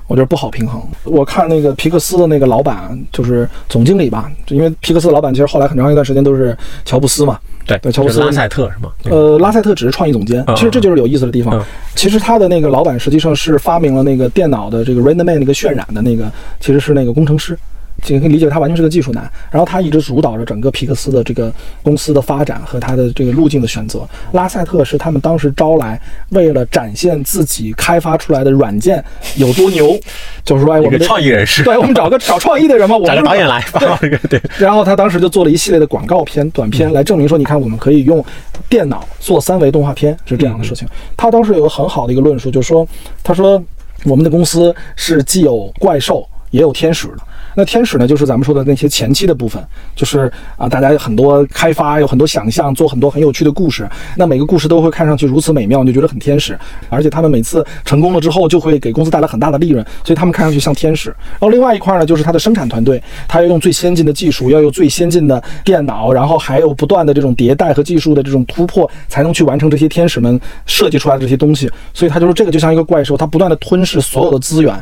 [0.08, 0.82] 我觉得不好平衡。
[1.04, 7.38] 我看那个皮克斯的那个老板，就是总经理吧，因为皮克斯的老板其实后来很长一段时间都是乔布斯嘛。
[7.68, 8.90] 对对乔布斯拉塞特是吗？
[9.04, 11.62] 呃，拉塞特只是创意总监，嗯其实这就是有意思的地方嗯。
[11.94, 16.28] 其实他的那个老板实际上是发明了那个电脑的这个 RenderMan 那个渲染的那个，
[16.58, 17.56] 其实是那个工程师。
[18.02, 24.06] 这个可以理解，他完全是个技术男，然后他一直主导着整个皮克斯的这个公司的发展和他的这个路径的选择。
[24.32, 29.04] 拉塞特是他们当时招来，为了展现自己开发出来的软件
[29.36, 29.98] 有多牛，
[30.44, 33.62] 就是说，哎，我们得创意人士， 对，我们找个找创意的人嘛，我们找个导演来
[34.00, 34.40] 对对。
[34.58, 38.24] 然后他当时就做了一系列的广告片、短片来证明说，你看我们可以用
[38.68, 40.86] 电脑做三维动画片是这样的事情。
[41.16, 42.86] 他当时有个很好的一个论述，就是说，
[43.24, 43.62] 他说
[44.04, 47.18] 我们的公司是既有怪兽也有天使的。
[47.54, 49.62] 那天使呢，就是咱们说的那些前期的部分，
[49.96, 53.88] 就是啊，大家有很多开发，有很多想象，做很多很有趣的故事。
[54.16, 56.58] 那每个故事都会看上去如此美妙，你就觉得很天使。
[56.88, 61.10] 而且他们每次成功了之后，就会给公司带来很大的利润，所以他们看上去像天使。
[61.10, 71.70] 然后另外一块呢，就是它的生产团队，它要用最先进的技术，要用最先进的电脑，然后还有不断的这种迭代和技术的这种突破，才能去完成这些天使们设计出来的这些东西。
[71.92, 74.74] 所以他就是，这个就像一个怪兽，它不断的吞噬所有的资源。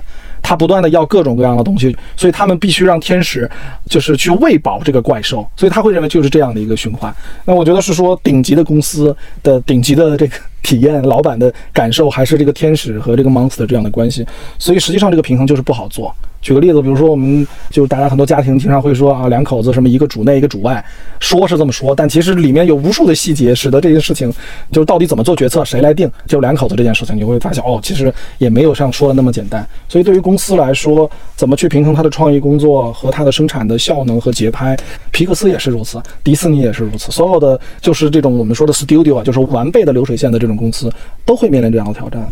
[0.49, 3.51] 他不断的要各种各样的东西，所以他们必须让天使
[3.91, 7.13] 就是去喂饱这个怪兽，所以他会认为就是这样的一个循环。
[7.45, 14.27] 那我觉得是说顶级的公司的顶级的这个体验，老板的感受还是这个天使和这个 monster 这样的关系，
[14.59, 16.13] 所以实际上这个平衡就是不好做。
[16.43, 20.85] 举个例子，比如说我们就是大家很多家庭经常会说啊，两口子什么一个主内一个主外，
[21.19, 24.33] 说是这么说，但其实里面有无数的细节，使得这件事情
[24.71, 29.67] 就是到底怎么做决策，谁来定，就两口子这件事情，你会发现哦，其实也没有像说的那么简单。
[29.89, 34.77] 所以对于公司来说，怎么去平衡它的创意工作和它的生产的效能和节拍，
[35.11, 40.93] 皮克斯也是如此，迪士尼也是如此，所有的就是这种我们说的 studio 啊，就是完备的流水线的这种公司，
[41.25, 42.27] 都会面临这样的挑战。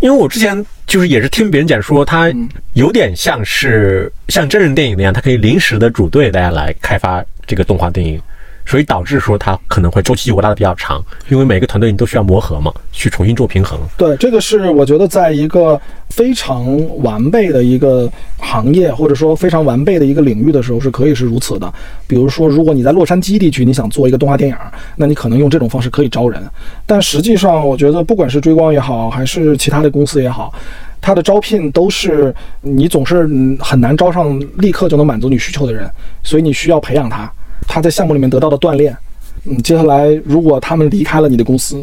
[0.00, 2.30] 因为我之前就是也是听别人讲说，它
[2.74, 8.20] 有点像是像真人电影那样，它可以临时的组队大家来开发这个动画电影，
[8.66, 13.78] 所以导致说它可能会周期会拉的比较长，因为每个团队你都需要磨合嘛，去重新做平衡。
[13.96, 16.64] 对，这个是我觉得在一个非常
[17.02, 21.72] 完备的一个行业，或者说非常完备的一个领域的时候，是可以是如此的。
[22.06, 24.56] 比如说，如果你在洛杉矶地区，你想做一个动画电影，
[24.96, 26.42] 那你可能用这种方式可以招人。
[26.86, 30.52] 但实际上，我觉得不管是追光也好，还是其他的公司也好，
[31.00, 35.88] 它的招聘都是你总是很难招上立刻就能满足你需求的人，
[36.22, 37.30] 所以你需要培养他，
[37.66, 38.96] 他在项目里面得到的锻炼。
[39.44, 41.82] 嗯，接下来如果他们离开了你的公司，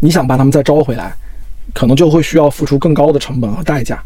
[0.00, 1.14] 你想把他们再招回来，
[1.74, 4.02] 可能就会需要付出更高的成本和代价。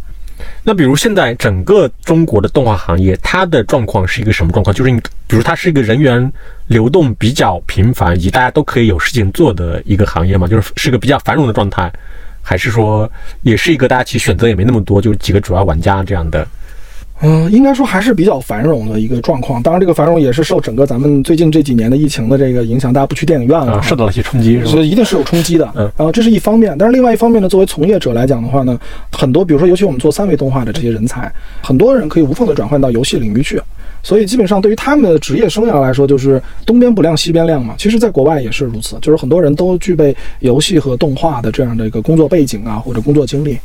[0.62, 4.74] 那比如现在整个中国的动画行业，它的状况是一个什么状况？
[4.74, 6.30] 就是你，比如它是一个人员
[6.66, 10.46] 流动比较频繁，以及大家都可以有事情做的一个行业嘛？
[10.46, 11.90] 就是是个比较繁荣的状态，
[12.42, 13.10] 还是说
[13.42, 16.46] 也是一个大家其实选择也没那么多，就是几个主要玩家这样的？
[17.22, 19.62] 嗯，应该说还是比较繁荣的一个状况。
[19.62, 24.70] 当然，这个繁荣也是受整个咱们最近这几年的疫情的这个影响，大家不去电影院了啊，，受到了一些冲击，是吧？
[24.70, 25.66] 所以一定是有冲击的。
[25.74, 28.78] 嗯然后这是一方面，但是另外一方面呢，作为从业者来讲的话呢，
[29.12, 33.60] 很多比如说，尤其我们做三维动画的这些人才，很多人可以无缝的转换到游戏领域去。
[34.02, 37.74] 所以基本上对于他们的职业生涯来说，就是东边不亮西边亮嘛。
[37.78, 43.58] 其实，在国外也是如此，就是很多人都具备游戏和动画的这样的一个工作背景啊，或者工作经历。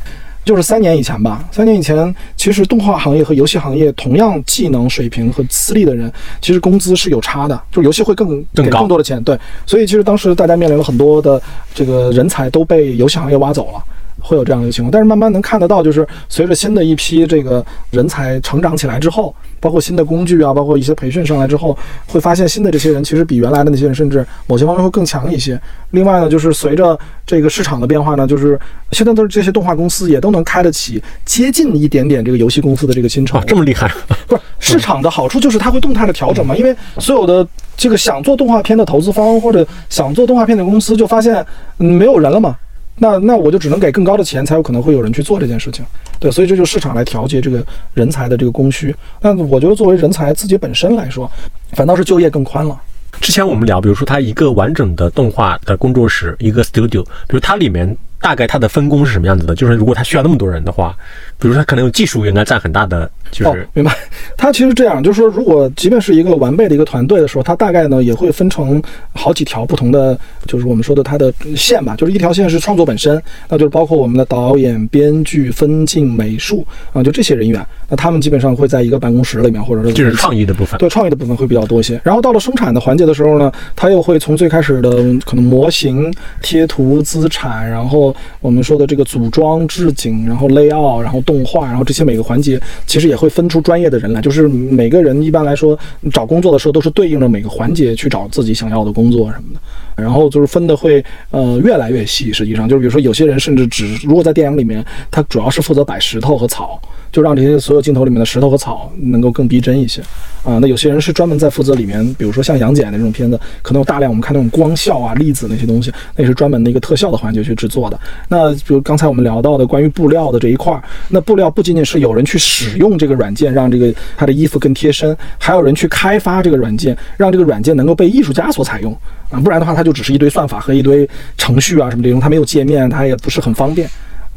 [0.44, 11.40] 就是三年以前吧，三年以前，其实动画行业和游戏行业同样技能水平和资历的人，其实工资是有差的，就是游戏会更给更更多的钱，对，所以其实当时大家面临了很多的
[11.74, 13.82] 这个人才都被游戏行业挖走了。
[14.20, 25.60] 会有这样的一个情况，但是慢慢能看得到，就是随着新的一批这个人才成长起来之后，包括新的工具啊，包括一些培训上来之后，会发现新的这些人其实比原来的那些人甚至某些方面会更强一些。
[25.90, 28.58] 另外呢，就是随着这个市场的变化呢，就是
[28.92, 33.90] 现在都是这些动画公司也都能开得起接近一点点这个游戏公司的这个薪酬啊，，这么厉害，
[34.26, 37.46] 不是市场的好处就是它会动态的调整嘛，因为所有的
[37.76, 41.44] 这个想做动画片的投资方或者想做动画片的公司就发现
[41.78, 42.56] 嗯没有人了嘛，
[42.96, 45.84] 那那我就只能给更高的钱，才有可能会有人去做这件事情。
[46.20, 48.94] 对，所以这就是市场来调节这个人才的这个供需。
[49.20, 51.30] 那我觉得作为人才自己本身来说，
[51.72, 52.80] 反倒是就业更宽了。
[53.20, 59.54] 之前我们聊，比如说它一个完整的动画的工作室，一个 studio，比如它里面大概它的分工是什么样子的？
[59.54, 60.96] 就是如果它需要那么多人的话，
[61.38, 63.92] 比如说它可能有技术应该占很大的，就哦是，明白。
[64.36, 68.80] 它其实这样，就是说，如果即便是一个完备的一个团队的时候，它大概呢也会分成
[69.12, 71.96] 好几条不同的，就是我们说的它的线吧。
[71.96, 77.60] 就是一条线是创作本身，那就是包括我们的导演、编剧、分镜、美术啊，就这些人员。
[77.88, 80.78] 那他们基本上会在一个办公室里面，或者说就是创意的部分。
[80.78, 82.00] 对创意的部分会比较多一些。
[82.04, 84.90] 然后到了生产的环节的时候呢，它又会从最开始的
[85.26, 94.20] 可能模型、贴图、资产，然后我们说的这个组装、置景，然后 layout，然后动画，然后这些每个环节，其实也会分出专业的人来。
[94.20, 95.78] 就是每个人一般来说
[96.12, 99.60] 找工作的时候，都是对应着每个环节去找自己想要的工作什么的。
[99.94, 106.80] 然后就是分的会呃越来越细，实际上就是比如说有些人甚至只如果在电影里面，他主要是负责摆石头和草，
[107.12, 110.00] 就让这些所有镜头里面的石头和草能够更逼真一些
[110.42, 110.58] 啊。
[110.58, 118.00] 那有些人是专门在负责里面，比如说像杨戬的那种片子，可能有大量我们看那种光效啊、粒子那些东西，那是专门的一个特效的环节去制作的。
[118.28, 128.96] 那比如刚才我们聊到的关于布料的这一块儿，那布料不仅仅是有人去使用这个软件让这个他的衣服更贴身，还有人去开发这个软件，让这个软件能够被艺术家所采用
[129.30, 133.88] 啊，不然的话它就只是一堆算法和一堆程序啊什么这种，它没有界面，它也不是很方便。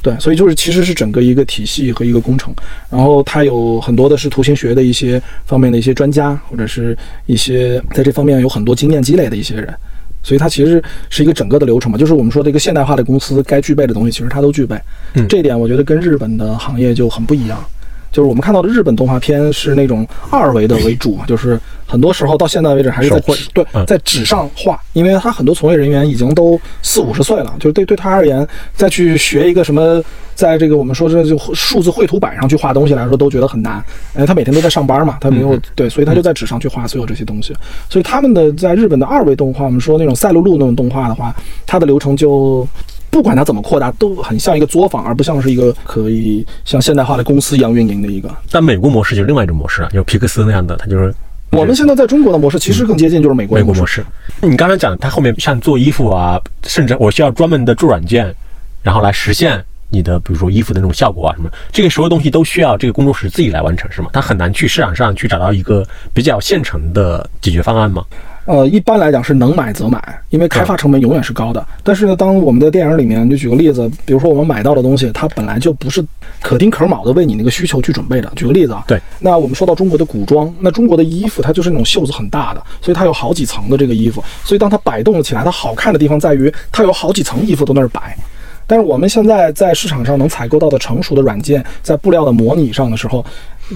[0.05, 2.53] 对，所以就是其实是整个一个体系和一个工程，
[2.91, 9.73] 然后它有很多的是图形学的一些方面的一些专家，或者是一些在这方面有很多经验积累的一些人，
[10.21, 14.79] 所以它其实是一个整个的流程嘛，就是我们说的一个现代化的公司该具备的东西，其实它都具备。
[15.15, 17.57] 嗯这一点我觉得跟日本的行业就很不一样。
[18.15, 30.01] 就是我们看到的日本动画片是那种二维的为主，就是很多时候到现在为止还是在纸对嗯在纸上画，因为他很多从业人员已经都四五十岁了，就是对对他而言，再去学一个什么，
[30.33, 33.83] 在这个我们说这就数字绘图板上去画东西来说，都觉得很难。
[34.13, 37.53] 哎，他每天都在上班嘛，他没有嗯对，所以他就在纸上去画所有这些东西。
[37.89, 42.65] 所以他们的在日本的二维动画，我们说那种赛璐璐那种动画的话，它的流程就。
[43.15, 48.29] 不管它怎么扩大，都很像一个作坊，而不像是一个可以像现代化的公司一样运营的一个。
[48.51, 51.15] 但美国模式就是另外一种模式啊，有皮克斯那样的，它就是
[51.51, 53.79] 我们现在在中国的模式其实更接近就是美国的模式。
[53.79, 54.05] 美国模式。
[54.41, 58.35] 你刚才讲，它后面像做衣服啊，甚至我需要专门的做软件，
[58.83, 64.09] 然后来实现你的，比如说衣服的那种效果啊什么，这个所有东西都需要这个工作室自己来完成，是吗？
[64.11, 68.03] 它很难去市场上去找到一个比较现成的解决方案吗？
[68.45, 71.65] 呃，一般来讲是能买则买，因为开发成本永远是高的。
[71.83, 76.05] 但是呢，当我们在电影里面，就举个例子，比如说我们买到的东西，它本来就不是
[76.41, 78.31] 可丁可卯的为你那个需求去准备的。
[78.35, 88.15] 举个例子啊，对，那我们说到中国的古装，那中国的衣服它就是那种袖子很大的，所以它有好几层的这个衣服，所以当它摆动了起来，它好看的地方在于它有好几层衣服都在那儿摆。
[88.67, 93.23] 但是我们现在在市场上能采购到的成熟的软件，在布料的模拟上的时候，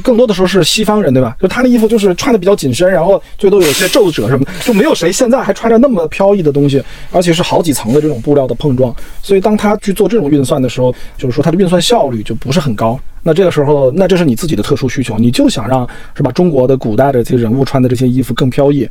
[0.04, 1.36] 更多的时候是西方人，对吧？
[1.42, 8.96] 就他的衣服就是穿的比较紧身，然后最多有些皱褶什么，就没有谁现在还穿着那么飘逸的东西，而且是好几层的这种布料的碰撞。
[9.22, 13.00] 所以当他去做这种运算的时候，就是说他的运算效率就不是很高。
[13.22, 16.32] 那这个时候，那这是你自己的特殊需求，你就想让是吧？
[16.32, 18.88] 中国的古代的这些人物穿的这些衣服更飘逸，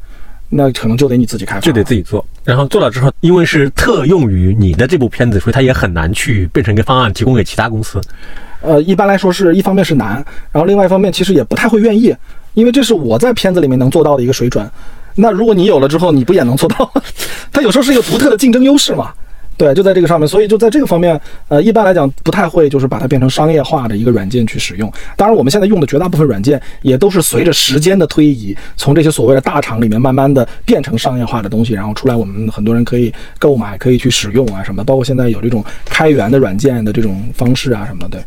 [0.49, 2.25] 那可能就得你自己开发，就得自己做。
[2.45, 8.01] 然后做了之后，因为是特用于你的这部片子，所以它也很难去变成一个方案提供给其他公司。
[8.61, 10.15] 呃，一般来说是一方面是难，
[10.51, 12.15] 然后另外一方面其实也不太会愿意，
[12.55, 14.69] 因为这是我在片子里面能做到的一个水准。
[15.15, 16.91] 那如果你有了之后，你不也能做到？
[17.53, 19.13] 它有时候是一个独特的竞争优势嘛。
[19.59, 24.91] 对，就在这个上面，所以就在这个方面，呃，一般来讲不太会就是把它变成商业化的一个软件去使用。
[25.17, 38.25] 当然，我们现在用的绝大部分软件也都是随着时间的推移，从这些所谓的大厂里面慢慢的变成商业化的东西，然后出来我们很多人可以购买、可以去使用啊什么，包括现在有这种开源的软件的这种方式啊什么的，对。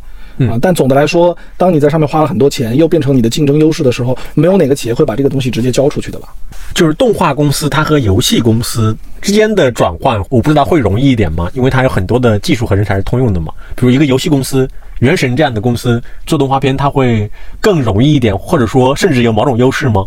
[0.50, 6.30] 啊，但总的来说，当你在上面花了很多钱，又变成你的竞争优势的时候，没有哪个企业会把这个东西直接交出去的吧？
[6.74, 11.50] 就是动画公司它和游戏公司之间的转换，我不知道会容易一点吗？
[11.54, 13.52] 因为它有很多的技术和人才是通用的嘛。
[13.76, 14.68] 比如一个游戏公司，
[15.00, 20.06] 原神这样的公司做动画片，它会更容易一点，或者说甚至有某种优势吗？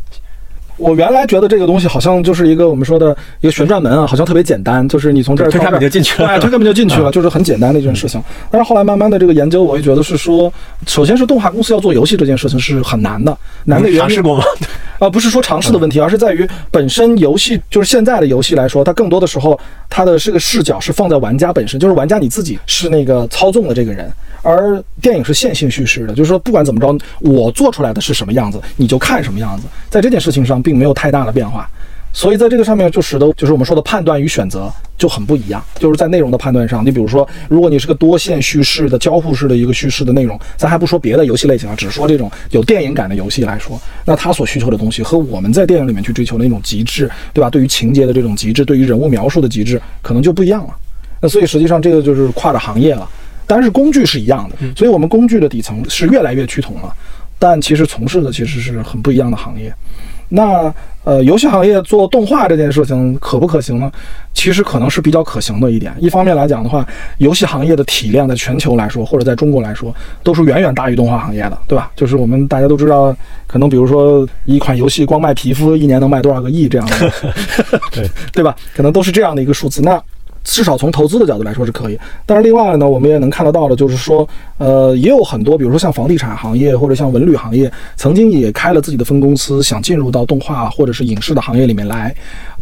[0.77, 8.23] 我原来觉得这个东西好像就是一个我们说的一个旋转门啊，好像特别简单，就是你从这儿推开门就进去了对，推开门就进去了，就是很简单的一件事情。
[8.51, 10.53] 但是后来慢慢的这个研究，我就觉得是说，
[10.87, 14.45] 首先是动画公司要做游戏这件事情是很难的，难的原因尝试过吗？
[14.99, 19.59] 啊，不是说尝试的问题，而是在于本身游戏就是现在的游戏来说，它更多的时候
[19.91, 24.11] 它的这个视角是放在玩家本身，就是玩家你自己是那个操纵的这个人，
[24.43, 31.69] 而电影是线性叙事的，就是说不管怎么着，我做出来的是什么样子，你就看什么样子，在这件事情上并没有太大的变化。
[32.17, 47.51] 所以在这个上面就使得就是我们说的判断与选择就很不一样，就是在内容的判断上，你比如说，如果你是个多线叙事的交互式的一个叙事的内容，咱还不说别的游戏类型啊，只说这种有电影感的游戏来说，那它所需求的东西和我们在电影里面去追求的那种极致，对吧？
[47.51, 50.71] 对于情节的这种极致，对于人物描述的极致，可能就不一样了。
[51.21, 53.11] 那所以实际上这个就是跨着行业了，
[53.45, 56.95] 但是工具是一样的，所以我们工具的底层是越来越趋同了，
[57.41, 59.75] 但其实从事的其实是很不一样的行业。
[60.35, 63.93] 那呃，游戏行业做动画这件事情可不可行呢？
[64.33, 65.95] 其实可能是比较可行的一点。
[66.01, 66.85] 一方面来讲的话，
[67.19, 71.91] 游戏行业的体量在全球来说，或者在中国来说，都是远远大于动画行业的，对吧？
[71.95, 73.15] 就是我们大家都知道，
[73.47, 77.13] 可能比如说一款游戏光卖皮肤，一年能卖多少个亿这样的，
[77.93, 78.57] 对 对吧？
[78.75, 79.83] 可能都是这样的一个数字。
[79.83, 80.03] 那
[80.45, 81.99] 至少从投资的角度来说是可以。
[82.25, 84.29] 但是另外呢，我们也能看得到的，就是说，
[84.59, 92.15] 呃，也有很多，比如说像房地产行业或者像文旅行业，曾经也开了自己的分公司，想进入到动画或者是影视的行业里面来，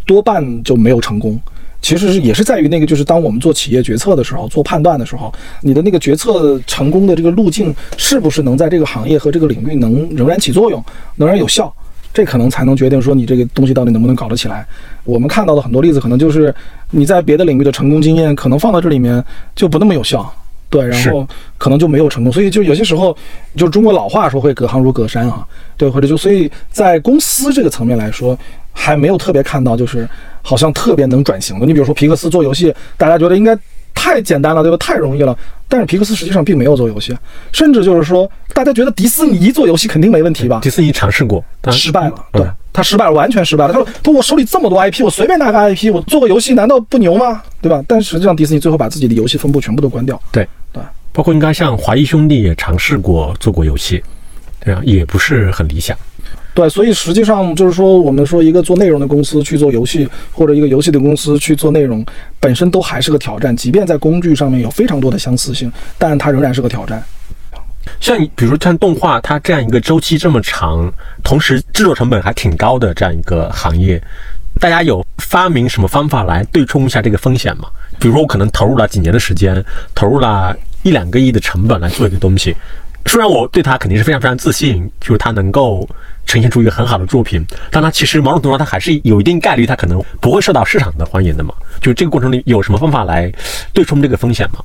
[0.05, 1.39] 多半就没有成功。
[1.81, 5.29] 其实是也是在于那个，就是当我们做企业决策的时候，做判断的时候，
[5.59, 10.81] 你的那个决策成功的这个路径，是不是能在这个行业和这个领域能仍然起作用，
[11.17, 11.73] 仍然有效？
[12.13, 14.65] 这可能才能决定说你这个东西到底能不能搞得起来。
[15.03, 16.53] 我们看到的很多例子，可能就是
[16.91, 19.23] 你在别的领域的成功经验，可能放到这里面
[19.55, 20.31] 就不那么有效，
[20.69, 22.31] 对，然后可能就没有成功。
[22.31, 23.17] 所以就有些时候，
[23.55, 25.45] 就是中国老话说会隔行如隔山啊，
[25.75, 28.37] 对，或者就所以在公司这个层面来说，
[28.71, 30.07] 还没有特别看到就是
[30.41, 31.65] 好像特别能转型的。
[31.65, 33.57] 你比如说皮克斯做游戏，大家觉得应该
[33.93, 34.77] 太简单了，对吧？
[34.77, 35.37] 太容易了。
[35.73, 37.17] 但是皮克斯实际上并没有做游戏，
[37.51, 40.59] 甚至就是说，大家觉得迪士尼做游戏肯定没问题吧？
[40.61, 42.25] 迪士尼尝试过，失败了。
[42.31, 43.73] 对，他失败了，完全失败了。
[43.73, 47.41] 他说：“他我手里这么多 IP，我随便拿个 IP，我做个游戏难道不牛吗？
[47.59, 50.21] 对吧？”但实际上，迪士尼最后把自己的游戏分部全部都关掉。
[50.31, 54.03] 对对，包括应该像华谊兄弟也尝试过做过游戏，
[54.63, 55.97] 对啊，也不是很理想。
[56.53, 62.05] 对，所以实际上就是说，我们说一个做内容的公司去做游戏，或者一个游戏的公司去做内容，
[62.39, 63.55] 本身都还是个挑战。
[63.55, 67.03] 即便在工具上面有非常多的相似性，但它仍然是个挑战。
[67.99, 70.91] 像你，比如说像动画，它这样一个周期这么长，
[71.23, 74.01] 同时制作成本还挺高的这样一个行业，
[74.59, 77.63] 大家有发明什么方法来对冲一下这个风险吗？
[77.99, 79.63] 比如说我可能投入了几年的时间，
[79.95, 82.55] 投入了一两个亿的成本来做一个东西。
[83.05, 85.87] 虽然我对他肯定是非常非常自信，就是他能够
[86.25, 91.53] 呈现出一个很好的作品，但它其实某种程度上它还是有一定概率它可能不会受到市场的欢迎的嘛。
[91.81, 93.31] 就这个过程里有什么方法来
[93.73, 94.59] 对冲这个风险吗？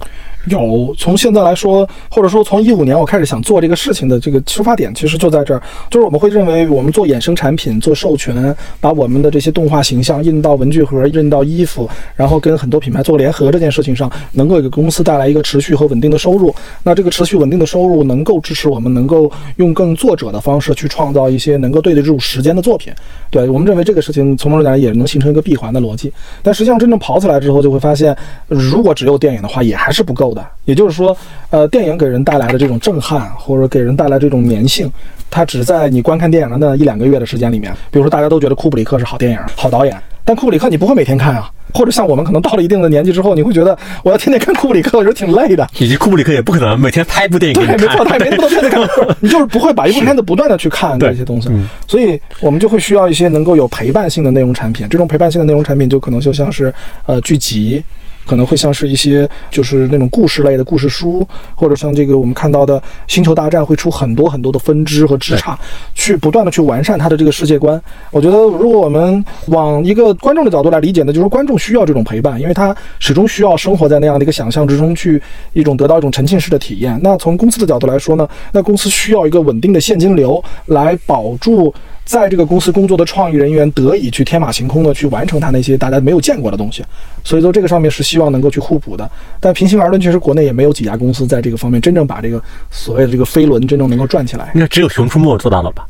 [0.46, 16.54] 有，从现在来说，或者说从一五年我开始想做这个事情的这个出发点，其实就在这儿，就是我们会认为我们做衍生产品、做授权，把我们的这些动画形象印到文具盒、印到衣服，然后跟很多品牌做联合这件事情上，能够给公司带来一个持续和稳定的收入。
[16.82, 22.92] 那这个持续稳定的收入能够支持我们能够用更作者的方式去创造一些些能够对得住时间的作品。
[23.30, 26.12] 对我们认为这个事情从某种讲也能形成一个闭环的逻辑。
[26.42, 30.44] 但实际上真正跑起来之后，就会发现，如果只有电影的话，也还是不够的。
[30.64, 31.16] 也就是说，
[31.50, 34.90] 呃，电影给人带来的这种震撼，或者给人带来这种粘性，
[35.30, 37.72] 它只在你观看电影的那一两个月的时间里面。
[37.90, 41.50] 比如说，大家都觉得库布里克是好电影、好导演，但库布里克你不会每天看啊。
[41.74, 45.66] 或者像我们可能到了一定的年纪之后，你会觉得我要天天看库布里克，我觉得挺累的。
[45.78, 48.80] 以及库布里克也不可能每天拍一部电影对，没错， 他也没那么多片子看，
[49.20, 51.48] 你就是不会把一部片子不断的去看这些东西。
[51.86, 54.86] 所以我们就会需要一些能够有陪伴性的内容产品。
[54.88, 56.72] 这种陪伴性的内容产品就可能就像是
[57.06, 57.82] 呃剧集。
[58.28, 65.56] 可能会像是一些就是那种故事类的故事书，或者像这个我们看到的《星球大战》会出很多很多的分支和枝杈，
[65.94, 67.80] 去不断的去完善它的这个世界观。
[68.10, 75.20] 我觉得，如果我们往一个观众的角度来理解呢，就是观众需要这种陪伴，因为他始终需要生活在那样的一个想象之中，去
[75.54, 77.00] 一种得到一种沉浸式的体验。
[77.02, 81.72] 那从公司的角度来说呢，那公司需要一个稳定的现金流来保住。
[82.08, 86.82] 在这个公司工作的创意人员得以去天马行空的去完成他那些大家没有见过的东西，
[87.22, 89.08] 所以说这个上面是希望能够去互补的。
[89.38, 94.50] 但平心而论，确实国内也没有几家公司在这个方面真正把这个所谓的这个飞轮真正能够转起来。
[94.54, 95.86] 应该只有《熊出没》做到了吧？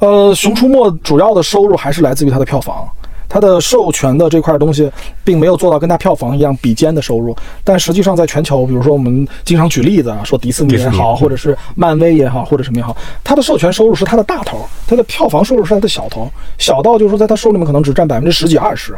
[0.00, 2.86] 呃，《熊出没》主要的收入还是来自于它的票房。
[3.28, 4.90] 它的授权的这块东西，
[5.24, 18.94] 并没有做到跟它票房一样比肩的收入，但实际上在全球，比如说我们经常举例子啊，说迪士尼也好，或者是漫威也好，或者什么也好，它的授权收入是它的大头，它的票房收入是它的小头，小到就是说在它收入里面可能只占百分之十几二十，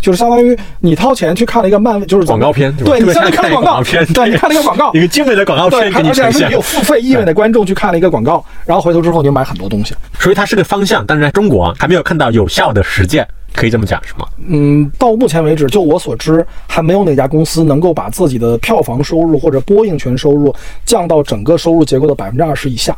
[0.00, 5.68] 就是相当于你掏钱去看了一个漫威，就是广告片，对你相当于看广告片，对你看了一个广告，一个精美的广告。
[5.68, 13.26] 片，而且是你有付费意愿的观众去看了一个广告，然后回头之后你就买很多东西，所以它是个方向，但是在中国还没有看到有效的实践。
[13.54, 14.26] 可以这么讲是吗？
[14.48, 22.96] 嗯，到目前为止，就我所知，还没有哪家公司能够把自己的票房收入或者播映权收入降到整个收入结构的百分之二十以下。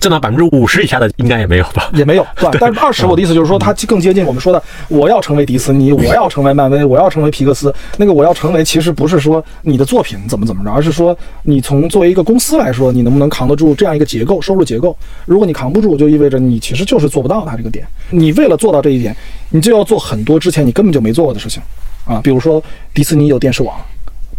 [0.00, 1.90] 降到百分之五十以下的应该也没有吧？
[1.92, 2.58] 也没有，对吧？
[2.58, 7.72] 但是二十，我的意思就是说，它更接近我们说的，我要成为迪斯尼，我要成为漫威，我要成为皮克斯。
[7.98, 14.96] 那个我要成为，其实不是说你的作品怎么怎么着，而是说你从作为一个公司来说，你能不能扛得住这样一个结构，收入结构。
[15.26, 17.86] 如果你扛不住，就意味着你其实就是做不到它这个点。
[18.08, 19.14] 你为了做到这一点，
[19.50, 21.62] 你就要做很多之前你根本就没做过的事情
[22.06, 22.62] 啊，比如说
[22.94, 23.76] 迪士尼有电视网。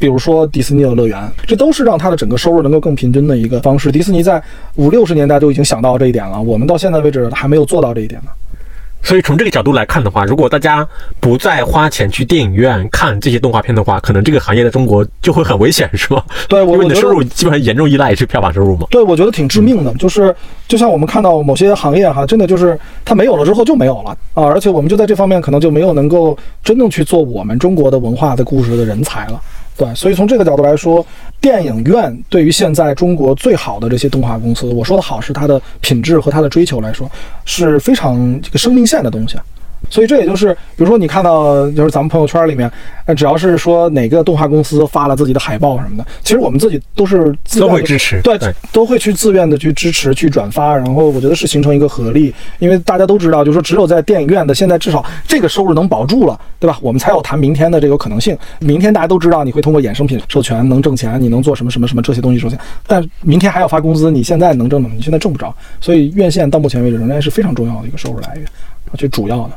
[0.01, 3.91] 比如说迪士尼的乐园，这都是让它的整个收入能够更平均的一个方式。
[3.91, 4.41] 迪士尼在
[4.75, 8.31] 五六十年代就已经想到这一点了，我们到现在为止还没有做到这一点呢。
[9.03, 10.87] 所以从这个角度来看的话，如果大家
[11.19, 16.23] 不再花钱去电影院看这些动画片的话，可能这个行业在中国就会很危险，是吗？
[16.47, 18.87] 对我因为你的收入基本上严重依赖是票房收入嘛。
[18.89, 20.35] 对，我觉得挺致命的，就是
[20.67, 29.41] 就像我们看到某些行业哈，真的就是它没有了之后就没有了啊，而且我们就在这方面可能就没有能够真正去做我们中国的文化的故事的人才了。
[29.81, 31.03] 对，所以从这个角度来说，
[31.39, 37.09] 电影院对于现在中国最好的这些动画公司，我说的好是它的品质和它的追求来说，
[37.45, 39.39] 是非常这个生命线的东西。
[39.91, 42.71] 所以这也就是，比如说你看到就是咱们朋友圈里面，
[43.05, 56.79] 呃，只要是说哪个动画公司发了自己的海报什么的，其实我们自己都是自愿地都会支持对对，都会去自愿的去支持、去转发，然后我觉得是形成一个合力，因为大家都知道，就是说只有在电影院的现在至少这个收入能保住了，对吧？
[56.81, 58.37] 我们才有谈明天的这个可能性。
[58.59, 64.89] 明天大家都知道你会通过衍生品授权能挣钱，你能做什么什么什么这些东西授权，但明天还要发工资，你现在能挣吗？
[64.95, 68.45] 你现在挣不着，所以院线到目前为止仍然是非常重要的一个收入来源，
[68.85, 69.51] 啊，最主要的。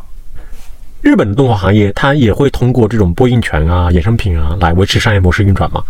[1.05, 5.85] 日本的动画行业，它也会通过这种播映权啊、衍生品啊来维持商业模式运转吗？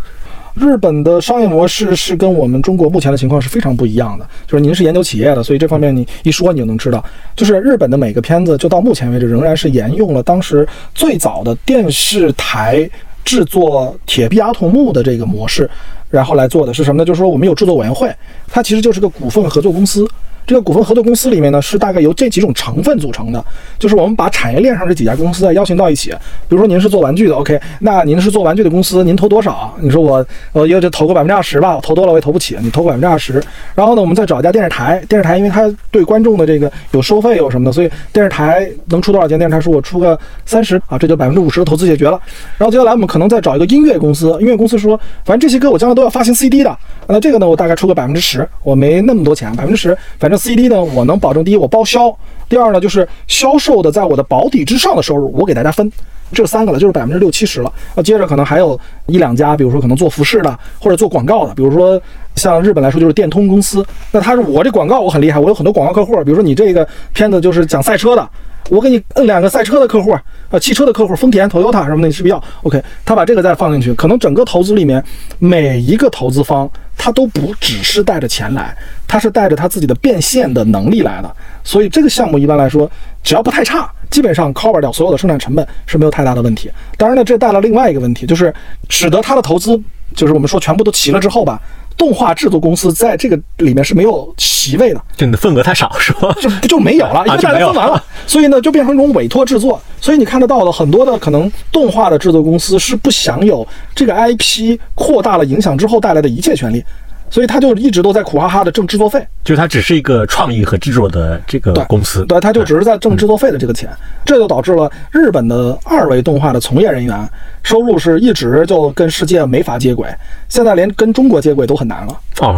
[0.55, 4.27] 日本的商业模式是跟我们中国目前的情况是非常不一样的。
[4.45, 7.03] 就是您是研究企业的，所以这方面你一说你就能知道，
[7.37, 12.91] 就是日本的每个片子，就到目前为止仍然是沿用了当时最早的电视台
[13.25, 15.71] 制作铁臂阿童木的这个模式，
[16.11, 17.07] 然后来做的是什么呢？
[17.07, 18.13] 就是说我们有制作委员会，
[18.49, 20.05] 它其实就是个股份合作公司。
[20.47, 23.45] 这个股份合作公司里面呢，是大概由这几种成分组成的，
[23.79, 26.11] 就是我们把产业链上这几家公司啊邀请到一起。
[26.49, 29.75] 比如说您是做玩具的，OK，那您是做玩具的公司，您投多少？
[29.81, 33.43] 你说我我也就投个百分之二十吧，我投多了我也投不起，你投个百分之二十。
[33.75, 39.39] 然后呢，我们再找一家电视台，电视台因为它对观众的这个有收费有什么的，所以电视台能出多少钱？
[39.39, 42.21] 电视台说我出个三十啊，这就百分之五十的投资解决了。
[42.59, 46.77] 然后接下来我们可能再找一个音乐公司，音乐公司说，反正这些歌我将来都要发行 CD 的，
[47.09, 52.17] 那这个呢我大概出个百分之十，我没那么多钱，百分之十，反正 CD 呢我能保证第一我包销，
[52.49, 55.91] 第二呢就是销售的在我的保底之上的收入我给大家分。
[56.33, 57.73] 这三个了，就是百分之六七十了。
[57.95, 62.01] 那接着可能还有一两家，比如说可能做服饰的，或者做广告的，比如说
[62.35, 63.87] 像日本来说就是电通公司。
[64.11, 66.17] 那他是我这广告我很厉害，我有很多广告客户。
[66.25, 68.29] 比如说你这个片子就是讲赛车的，
[68.71, 75.03] 我给你摁两个赛车的客户，啊，汽车的客户，丰田、Toyota 什么的，你是不是要？OK，他把这个再放进去，可能整个投资里面
[75.39, 78.75] 每一个投资方他都不只是带着钱来，
[79.07, 81.37] 他是带着他自己的变现的能力来的。
[81.63, 82.91] 所以这个项目一般来说，
[83.23, 86.71] 只要不太差，基本上 cover 掉所有的生产成本是没有太大的问题。
[86.97, 88.53] 当然呢，这带来另外一个问题，就是
[88.89, 89.79] 使得他的投资，
[90.15, 91.61] 就是我们说全部都齐了之后吧，
[91.97, 95.01] 动画制作公司在这个里面是没有席位的。
[95.17, 96.35] 就你的份额太少是吧？
[96.41, 99.81] 就就没有了，因为大家分完了，所以呢就变成一种委托制作。
[100.01, 106.85] 所以你看得到的很多的可能动画的制作公司是不享有这个 IP 扩大了影响之后带来的一切权利，
[107.31, 109.27] 所以他就一直都在苦哈哈的挣制作费。
[109.43, 113.89] 就是它只是一个创意和制作的这个公司，对，他就只是在挣制作费的这个钱，
[114.25, 117.29] 这就导致了日本的二维动画的从业人员
[117.65, 120.09] 收入是一直就跟世界没法接轨，
[120.49, 122.21] 现在连跟中国接轨都很难了。
[122.41, 122.57] 哦，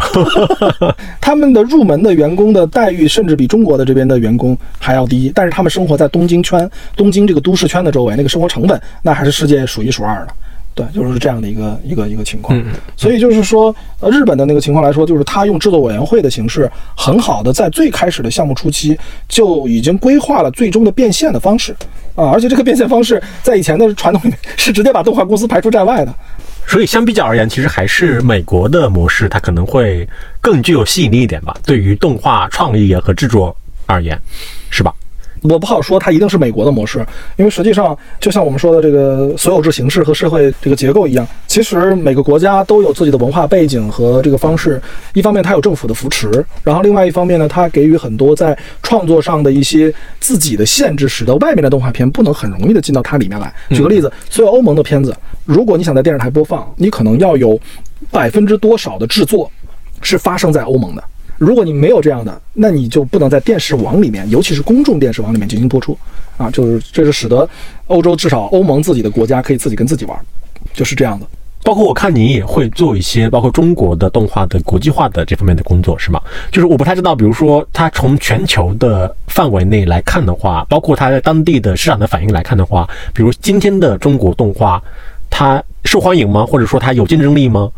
[1.21, 10.33] 他们的入门的员工的待遇甚至比中国的这边的员工还要低，但是他们生活在东京圈、东京这个都市圈的周围，那个生活成本那还是世界数一数二的。
[10.77, 12.63] 对，就是这样的一个一个一个情况。
[12.99, 18.95] 所以就是说，呃，日本的那个情况来说，就是他用制作委员会的形式，很好的在最开始的项目初期
[19.27, 21.75] 就已经规划了最终的变现的方式
[22.15, 26.15] 啊，而且这个变现方式在以前的传统里面是直接把动画公司排除在外的。
[26.67, 30.07] 所以相比较而言，其实还是美国的模式，它可能会
[30.43, 31.57] 更具有吸引力一点吧。
[31.65, 33.57] 对于动画创意和制作
[33.87, 34.21] 而言，
[34.69, 34.93] 是吧？
[35.49, 37.05] 我不好说它一定是美国的模式，
[37.37, 44.81] 因为实际上就像我们说的这个所有制形式和社会这个结构一样，其实每个国家都有自己的文化背景和这个方式。
[45.15, 53.53] 一方面它有政府的扶持，然后另外一方面呢，它给予很多在创作上的一些自己的限制，使得外面的动画片不能很容易的进到它里面来。
[53.71, 57.59] 举个例子，所有欧盟的片子，如果你想在电视台播放，你可能要有
[58.11, 59.51] 百分之多少的制作
[60.03, 61.03] 是发生在欧盟的。
[61.39, 65.97] 如果你没有这样的，那你就不能在电视网里面，尤其是公众电视网里面进行播出，
[66.37, 67.49] 啊，就是这是使得
[67.87, 70.19] 欧洲至少欧盟自己的国家可以自己跟自己玩，
[70.73, 71.27] 就是这样的。
[71.63, 76.21] 包括我看你也会做一些包括中国的动画的国际化的这方面的工作，是吗？
[76.53, 84.81] 就是我不太知道，比如说它从全球的范围内来看的话，包括它在当地的市场的反应来看的话，比如今天的中国动画，
[85.29, 86.47] 它受欢迎吗？
[86.47, 87.69] 或者说它有竞争力吗？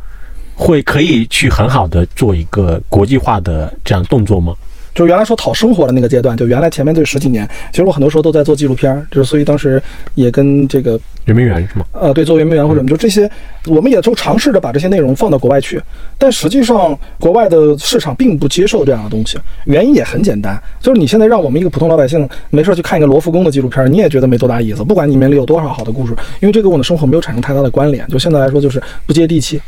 [0.59, 4.53] 会可以去很好的做一个国际化的这样动作吗？
[4.93, 9.81] 就原来说讨生活的那个阶段，就原来前面这十几年，其实我很多时候都在做纪录片儿，就是所以当时
[10.17, 11.85] 也跟这个圆明园是吗？
[11.93, 13.31] 呃，对，做圆明园或者什么，就这些，
[13.67, 15.81] 我们也就尝试着把这些内容放到国外去，
[16.19, 29.61] 但实际上国外的市场并不接受这样的东西，原因也很简单，就是你现在让我们一个普通老百姓没事去看一个罗浮宫的纪录片儿，你也觉得没多大意思，不管里面里有多少好的故事，因为这跟我的生活没有产生太大的关联，就现在来说就是不接地气。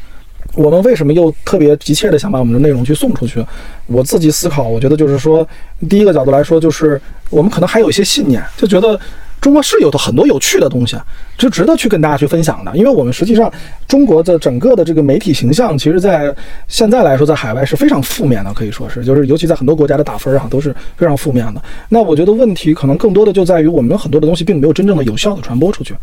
[0.55, 3.44] 我们为什么又特别急切的想把我们的内容去送出去？
[3.86, 5.46] 我自己思考，我觉得就是说，
[5.88, 8.98] 第一个角度来说，就是我们可能还有一些信念，就觉得
[9.40, 10.96] 中国是有的很多有趣的东西，
[11.38, 12.76] 就值得去跟大家去分享的。
[12.76, 13.51] 因为我们实际上
[13.86, 16.34] 中国的整个的这个媒体形象，其实在
[16.66, 21.62] 现在来说，在海外是非常负面的，可以说是，就是尤其在很多国家的打分上，都是非常负面的。
[21.88, 25.94] 那我觉得问题可能更多的就在于我们很多的东西并没有真正的有效的传播出去。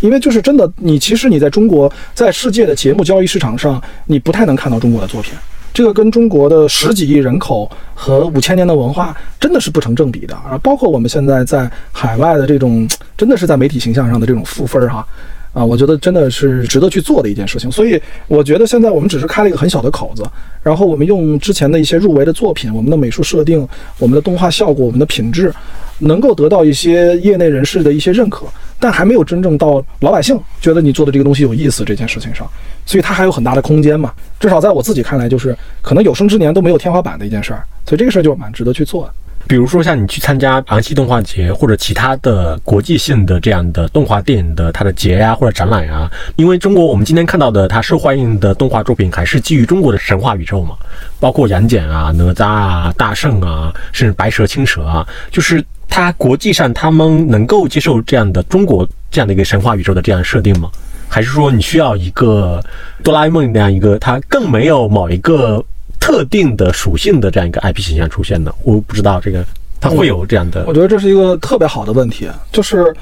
[0.00, 5.32] 因为就是真的，你其实你在中国，在世界的节目交易市场上，你不太能看到中国的作品。
[5.72, 10.58] 这个跟中国的十几亿人口和五千年的文化真的是不成正比的啊！
[10.62, 15.06] 包括我们现在在海外的这种，真的是在媒体形象上的这种负分儿哈，
[15.52, 17.70] 啊我觉得真的是值得去做的一件事情。
[17.70, 20.24] 所以我觉得现在我们只是开了一个很小的口子，
[20.62, 23.66] 然后我们用之前的一些入围的作品，我们的美术设定、
[23.98, 25.52] 我们的动画效果、我们的品质，
[25.98, 28.46] 能够得到一些业内人士的一些认可。
[28.82, 32.48] 但还没有真正到老百姓觉得你做的这个东西有意思这件事情上，
[32.86, 34.10] 所以它还有很大的空间嘛。
[34.38, 37.62] 至少在我自己看来，就是可能有生之年都没有天花板的一件事儿。
[37.84, 39.12] 所以这个事儿就蛮值得去做的。
[39.50, 50.76] 比如说像你去参加昂西动画节或者其他的国际性的这样的动画电影的它的节呀或者展览呀，因为中国我们今天看到的它受欢迎的动画作品还是基于中国的神话宇宙嘛，
[51.18, 55.60] 包括杨戬啊、哪吒啊、大圣啊，甚至白蛇、青蛇啊，就是。
[55.92, 60.70] 它国际上他们能够接受这样的中国这样的一个神话宇宙的这样设定吗？
[61.08, 62.62] 还是说你需要一个
[63.02, 65.60] 哆啦 A 梦那样一个它更没有某一个
[66.00, 68.52] 特定的属性的这样一个 IP 形象出现呢？
[68.64, 69.44] 我不知道这个
[69.78, 70.64] 它会有这样的。
[70.66, 72.92] 我觉得这是一个特别好的问题，就是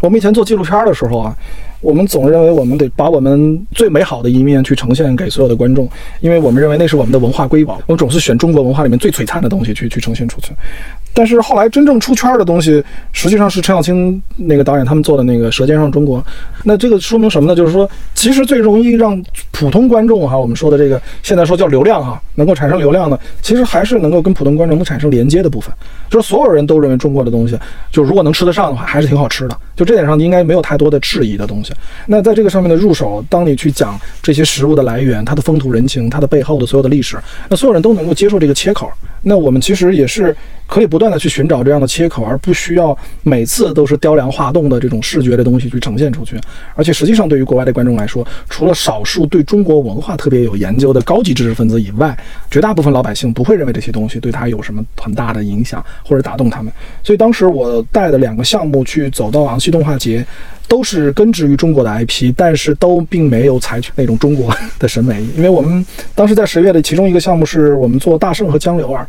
[0.00, 1.34] 我们以前做纪录片的时候啊，
[1.80, 5.88] 我们总认为我们得把我们最美好的一面去呈现给所有的观众，
[6.20, 10.52] 因为我们认为那是我们的文化瑰宝，我们总是选中国文化里面最璀璨的东西去去呈现出去。
[11.18, 12.80] 但是后来真正出圈的东西，
[13.12, 16.20] 实际上是陈小青那个导演他们做的那个《舌尖上中国》。
[16.62, 17.56] 那这个说明什么呢？
[17.56, 25.74] 就是说，其实最容易让普通观众哈，我们说的这个现在说叫流量哈，能够产生流量的，其实还是能够跟普通观众能产生连接的部分。
[26.08, 27.58] 就是所有人都认为中国的东西，
[27.90, 29.56] 就如果能吃得上的话，还是挺好吃的。
[29.74, 31.72] 就这点上，你应该没有太多的质疑的东西。
[32.06, 38.88] 那在这个上面的入手，当你去讲这些食物的来源、它的风土人情、它的背后的所有的历史，那所有人都能够接受这个切口。
[39.22, 40.34] 那我们其实也是
[40.66, 46.38] 可以不断的去寻找这样的切口，而不需要每次都是雕梁画栋的这种视觉的东西去呈现出去。
[46.74, 52.16] 而且实际上，对于国外的观众来说，除了少数对中国文化特别有研究的高级知识分子以外，
[52.50, 56.72] 绝大部分老百姓不会认为这些东西对他有什么很大的影响或者打动他们。
[57.02, 60.24] 所以当时我带的两个项目去走到昂西动画节，
[60.68, 69.08] 都是根植于中国的 IP，但是都并没有采取那种中国的审美，因为我们当时在十月的其中一个项目是我们做大圣和江流儿。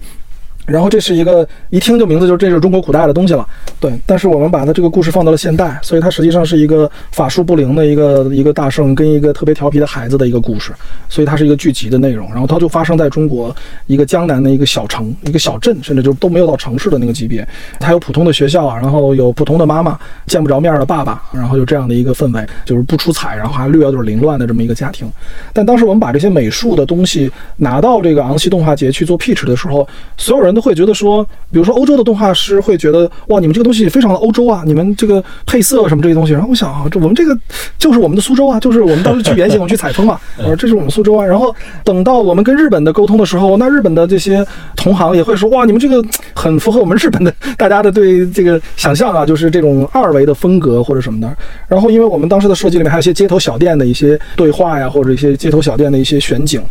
[0.69, 3.45] 然后这是一个一听就名字就是这是中国古代的东西了，
[3.79, 3.99] 对。
[4.05, 10.71] 但是我们把它这个故事放到了现代，所以它实际上是一个法术不灵的一个一个大圣跟一个特别调皮的孩子的一个故事，
[11.07, 12.29] 所以它是一个剧集的内容。
[12.29, 13.55] 然后它就发生在中国
[13.87, 17.47] 一个江南的一个小城、一个小镇，甚至就都没有到城市的那个级别。
[17.79, 19.97] 它有普通的学校啊，然后有普通的妈妈，
[20.27, 25.09] 见不着面的爸爸，然后就这样的一个氛围，就是不出彩，然后还略有点凌乱的这么一个家庭。
[25.53, 30.69] 但当时我们把这些美术的东西拿到这个昂西动画节去做 pitch 的时候，所有人都。
[30.69, 36.33] 会觉得说，比如说欧洲的动画师会觉得，哇，你们这个东西非常的欧洲啊，你们这个配色什么这些东西。
[36.33, 37.33] 然后我想啊，这我们这个
[37.77, 41.25] 就是我们的苏州啊，就是我们当时去原型，我们去采风嘛， 我说这是我们苏州啊。
[41.25, 44.45] 然后等到我们跟日本的沟通的时候，那日本的这些
[44.75, 46.03] 同行也会说，哇，你们这个
[46.35, 51.37] 很符合我们日本的大家的对这个想象啊，就是这种二维的风格或者什么的。
[51.69, 56.61] 然后因为我们当时的设计里面还有一些街头小店的一些对话呀，或者一些街头小店的一些选景，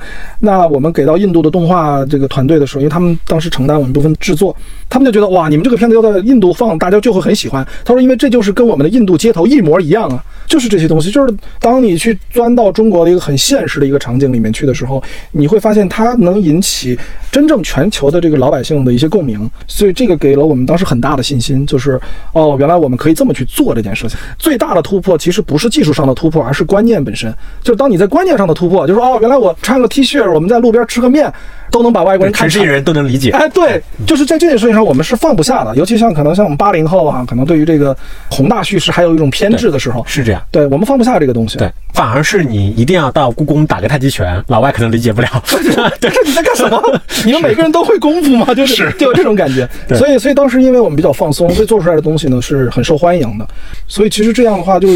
[0.40, 3.77] 那我们给到印度的动画这个团队的时候，因为他们当时承担。
[3.78, 4.54] 我们部分制作，
[4.90, 7.66] 他们就觉得哇，你们这个片子要在印度放，大家就会很喜欢。
[7.84, 11.10] 他说，因为这就是跟我们的印度街头一模一样啊，就是这些东西。
[11.10, 16.98] 就是当你去钻到中国的一个很现实的一个场景里面去的时候，你会发现它能引起
[17.30, 19.48] 真正全球的这个老百姓的一些共鸣。
[19.66, 22.00] 所以这个给了我们当时很大的信心，就是
[22.32, 24.18] 哦，原来我们可以这么去做这件事情。
[24.38, 27.30] 最大的突破其实不是技术上的突破，而是观念本身。
[27.62, 31.30] 就是当你在观念上的突破，就是哦，原来我穿个 T 恤，我们在路边吃个面。
[31.70, 33.30] 都能把外国人看全世界人都能理解。
[33.30, 35.74] 哎，对，就是在这件事情上，我们是放不下的。
[35.76, 37.96] 尤其像可能像我们八零后啊，可能对于这个
[38.30, 40.42] 宏大叙事还有一种偏执的时候，是这样。
[40.50, 41.58] 对我们放不下这个东西。
[41.58, 45.28] 对，反而是你一定要到故宫打个太极拳，老外可能理解不了。
[46.00, 46.82] 对，是你在干什么？
[47.24, 48.54] 你们每个人都会功夫吗？
[48.54, 49.68] 就是就有这种感觉。
[49.96, 53.46] 所以，所以当时因为我们比较放松，所以做出来的东西呢是很受欢迎的。
[53.86, 54.88] 所以其实这样的话，就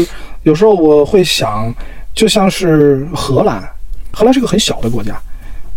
[0.43, 1.73] 有时候我会想，
[2.13, 3.63] 就像是荷兰，
[4.11, 5.15] 荷兰是一个很小的国家，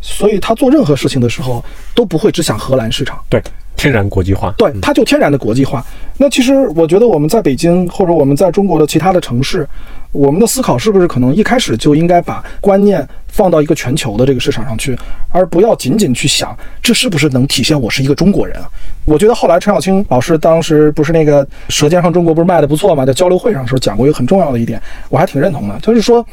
[0.06, 1.62] 所以他做任何事情的时候
[1.94, 3.18] 都不会只想荷兰市场。
[3.28, 3.42] 对。
[3.76, 5.84] 天然国际化，对，他就天然的国际化。
[6.16, 9.68] 那其实我觉得我们在北京或者我们在中国的其他的城市，
[10.12, 14.98] 我们的思考是不是可能一开始就应该把观念放到一个全球的这个市场上去，
[15.30, 18.66] 而不要仅仅去想这是不是能体现我是一个中国人啊？
[19.04, 24.80] 我觉得后来陈小青老师当时不是那个《舌尖上中国》不是卖的不错嘛，在交流会上时候讲过一个很重要的一点，
[25.10, 26.26] 我还挺认同的，就是说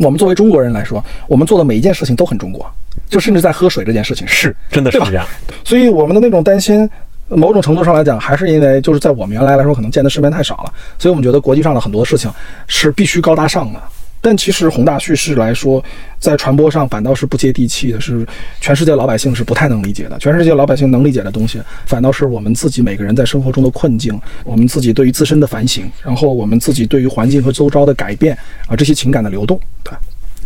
[0.00, 2.68] 我们作为中国人来说，我们做的每一件事情都很中国。
[3.08, 5.26] 就甚至在喝水这件事情是真的是这样，
[5.64, 6.88] 所以我们的那种担心，
[7.28, 12.32] 某种程度上来讲，还是因为就是在我们原来来说，可能见的世面太少了，所以我们觉得国际上的很多事情
[12.68, 13.82] 是必须高大上的。
[14.24, 15.84] 但其实宏大叙事来说，
[16.18, 18.26] 在传播上反倒是不接地气的，是
[18.58, 20.18] 全世界老百姓是不太能理解的。
[20.18, 28.34] 全世界老百姓能理解的东西，反倒是我们自己每个人在生活中的困境，我们自己对于自身的反省，然后我们自己对于环境和周遭的改变
[28.66, 29.92] 啊，这些情感的流动，对。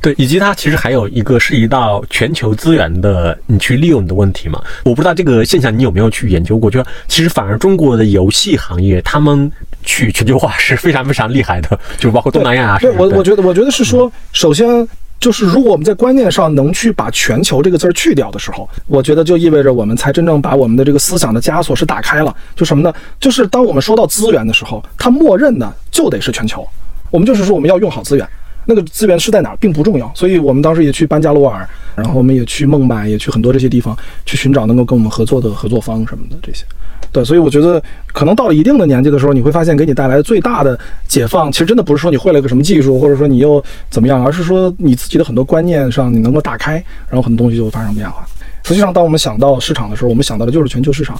[0.09, 4.63] 对，以及它其实还有一个涉及到全球资源的你去利用的问题嘛。
[4.85, 6.71] 我不知道这个现象你有没有去研究过？
[6.71, 9.51] 就其实反而中国的游戏行业，他们
[9.85, 12.79] 去全球化是非常非常厉害的，就包括东南亚啊。
[12.79, 14.89] 对，我我觉得我觉得是说，首先
[15.21, 22.35] 就是如果我们在观念上能去把“全球”这个字儿去掉的时候，我觉得就意味着我们才真正把我们的这个思想的枷锁是打开了。
[22.57, 22.95] 就什么呢？
[23.21, 26.67] 就是当我们说到资源的时候，它默认的就得是全球。
[27.11, 28.27] 我们就是说我们要用好资源。
[28.71, 31.67] 那个资源是在哪儿并不重要，所以我们当时也去班加罗尔，
[31.97, 33.97] 然后我们也去孟买，也去很多这些地方
[34.27, 36.67] 去寻找能够跟我们合作的合作方什么的这些。
[37.11, 46.75] 对，所以我觉得可能到了一定的年纪的时候，你会发现给你带来最大的解放，其实真的不是说你会了个什么技术，或者说你又怎么样，而是说你自己的很多观念上你能够打开，
[47.09, 48.27] 然后很多东西就会发生变化。
[48.65, 51.17] 实际上，当我们想到市场的时候，我们想到的就是全球市场；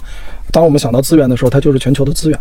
[0.51, 2.39] 当我们想到资源的时候，它就是全球的资源。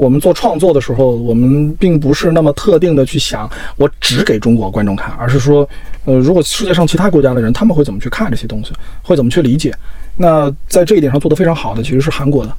[0.00, 3.46] 我们做创作的时候，我们并不是那么特定的去想，
[3.76, 5.68] 我只给中国观众看，而是说，
[6.06, 8.72] 呃，如果世界上其他国家的人，他们会怎么去看这些东西，
[9.02, 9.76] 会怎么去理解？
[10.16, 12.56] 那在这一点上做得非常好的，其实是韩国的。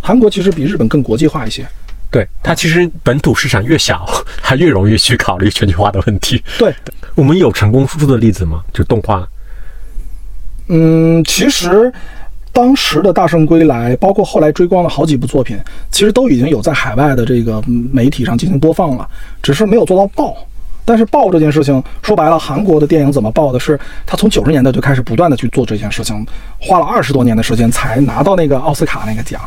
[0.00, 1.66] 韩国其实比日本更国际化一些。
[2.08, 4.06] 对，它其实本土市场越小，
[4.40, 6.40] 它越容易去考虑全球化的问题。
[6.56, 6.72] 对，
[7.16, 8.62] 我们有成功输出的例子吗？
[8.72, 9.28] 就动画？
[10.68, 11.92] 嗯，其实。
[12.56, 15.58] 当时的大圣归来，包括后来追光了好几部作品，
[15.90, 19.06] 其实都已经有在海外的这个媒体上进行播放了，
[19.42, 20.34] 只是没有做到爆。
[20.82, 23.60] 但是爆这件事情，说白了，韩国的电影怎么爆的？
[23.60, 26.26] 是他从九十年代就开始不断的去做这件事情，
[26.58, 29.38] 花了二十多年的时间才拿到那个奥斯卡那个奖。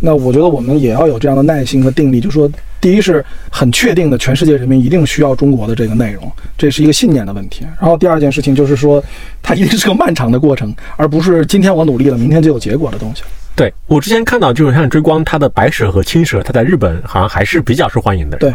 [0.00, 2.50] 那我觉得我们也要有这样的耐心和定力，就是说。
[2.82, 6.28] 第一是很确定的，全世界人民一定需要中国的这个内容，
[6.58, 7.64] 这是一个信念的问题。
[7.80, 9.00] 然后第二件事情就是说，
[9.42, 13.22] 它一定是个漫长的过程，而不是今天我努力了，明天就有结果的东西。
[13.54, 18.38] 对我之前看到，就是像追光，它的白蛇和青蛇，它在日本好像还是比较受欢迎的。
[18.38, 18.50] 对，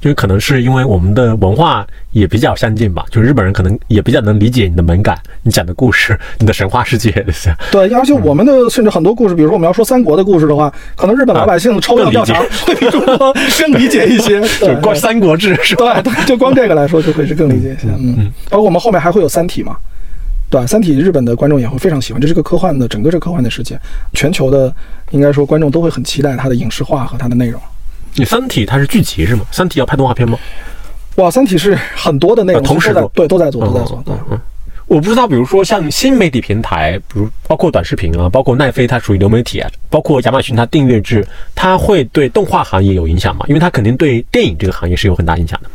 [0.00, 7.54] 就是可能是因为我们的文化也比较相近吧，就是日本人可能也比较能理解你的门感，你讲的故事，你的神话世界这些。
[7.70, 14.40] 对，而且我们的甚至很多故事，比如说我们要说三国的故事的话，可能日本老百姓抽样调查会比中国更理解一些。
[14.66, 16.00] 就光《三国志》是吧？
[16.00, 17.88] 对，就光这个来说，就会是更理解一些。
[17.88, 19.76] 嗯嗯，包括我们后面还会有《三体》嘛。
[20.50, 23.78] 对，《三体》日本的观众也会非常喜欢，这是个科幻的，整个这科幻的世界，
[24.14, 24.74] 全球的
[25.10, 27.60] 应该说观众都会很期待它的影视化和它的内容。
[28.14, 29.44] 你《三体》它是剧集是吗？
[29.56, 30.38] 《三体》要拍动画片吗？
[31.16, 34.02] 哇，《三体》是很多的内容同时在对都在做都在做。
[34.06, 34.38] 对，嗯，
[34.86, 43.44] 我不知道，比如说像新媒体平台，比如包括短视频啊，包括奈飞，它属于流媒体啊，包括亚马逊它订阅制，它会对动画行业有影响吗？
[43.48, 45.68] 因为它肯定对电影这个行业是有很大影响的。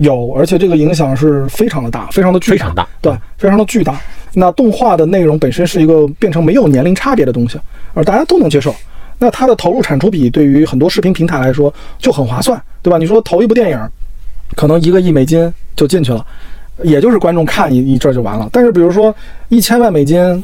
[0.00, 4.00] 有，而且这个影响是非常的大，非常的巨大，非常大，对，非常的巨大。
[4.34, 7.58] 那动画的内容本身是一个变成没有年龄差别的东西，
[7.94, 8.74] 而大家都能接受。
[9.18, 12.98] 那它的投入产出比对于很多视频平台来说就很划算，对吧？
[12.98, 13.78] 你说投一部电影，
[14.56, 16.24] 可能一个亿美金就进去了，
[16.82, 18.48] 也就是观众看一一阵就完了。
[18.52, 19.14] 但是比如说
[19.48, 20.42] 一千万美金。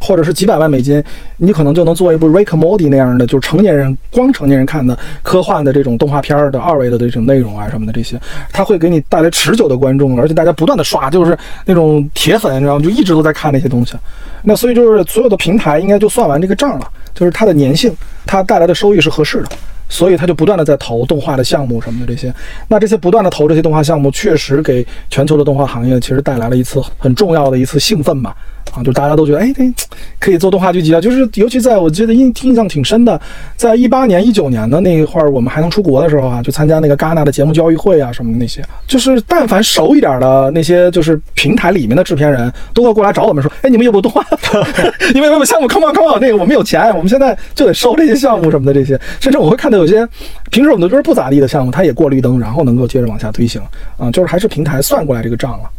[0.00, 1.02] 或者是几百万美金，
[1.36, 8.20] 你可能就能做一部《Rick Morty》那样的，就是成年人光成年人看的科幻的这种动画片的二维的这种内容啊什么的这些，
[8.52, 12.84] 它会给你带来持久的观众，而且大家不断的刷，就是那种铁粉，你知道吗？
[12.84, 13.94] 就一直都在看那些东西。
[14.42, 17.92] 那所以就是所有的平台应该就算完这个账了，就是它的粘性，
[18.24, 19.48] 它带来的收益是合适的，
[19.88, 22.32] 所以它就不断的在投动画的项目什么的这些。
[22.68, 28.34] 那这些不断的投这些动画项目，确实给全球的动画行业其实带来了一次很重要的一次兴奋吧。
[28.74, 29.72] 啊，就大家都觉得哎，这
[30.18, 31.00] 可以做动画剧集啊。
[31.00, 33.20] 就是尤其在我记得印印象挺深的，
[33.56, 44.24] 在一八年、一九年的那会儿，我们还能出国的时候啊，就参加那个戛纳的节目交易会啊什么的那些，就是但凡熟一点的那些就是平台里面的制片人，都会过来找我们说，哎，你们有没有动画？
[45.12, 48.98] 你们有没有项目？Come on，Come on，那个我们有钱，我们现在就得收这些项目什么的这些。
[49.20, 50.06] 甚至我会看到有些
[50.50, 53.60] 平时我们都觉得不咋地的项目，它也过绿灯，然后能够接着往下推行
[53.96, 55.70] 啊，就是还是平台算过来这个账了。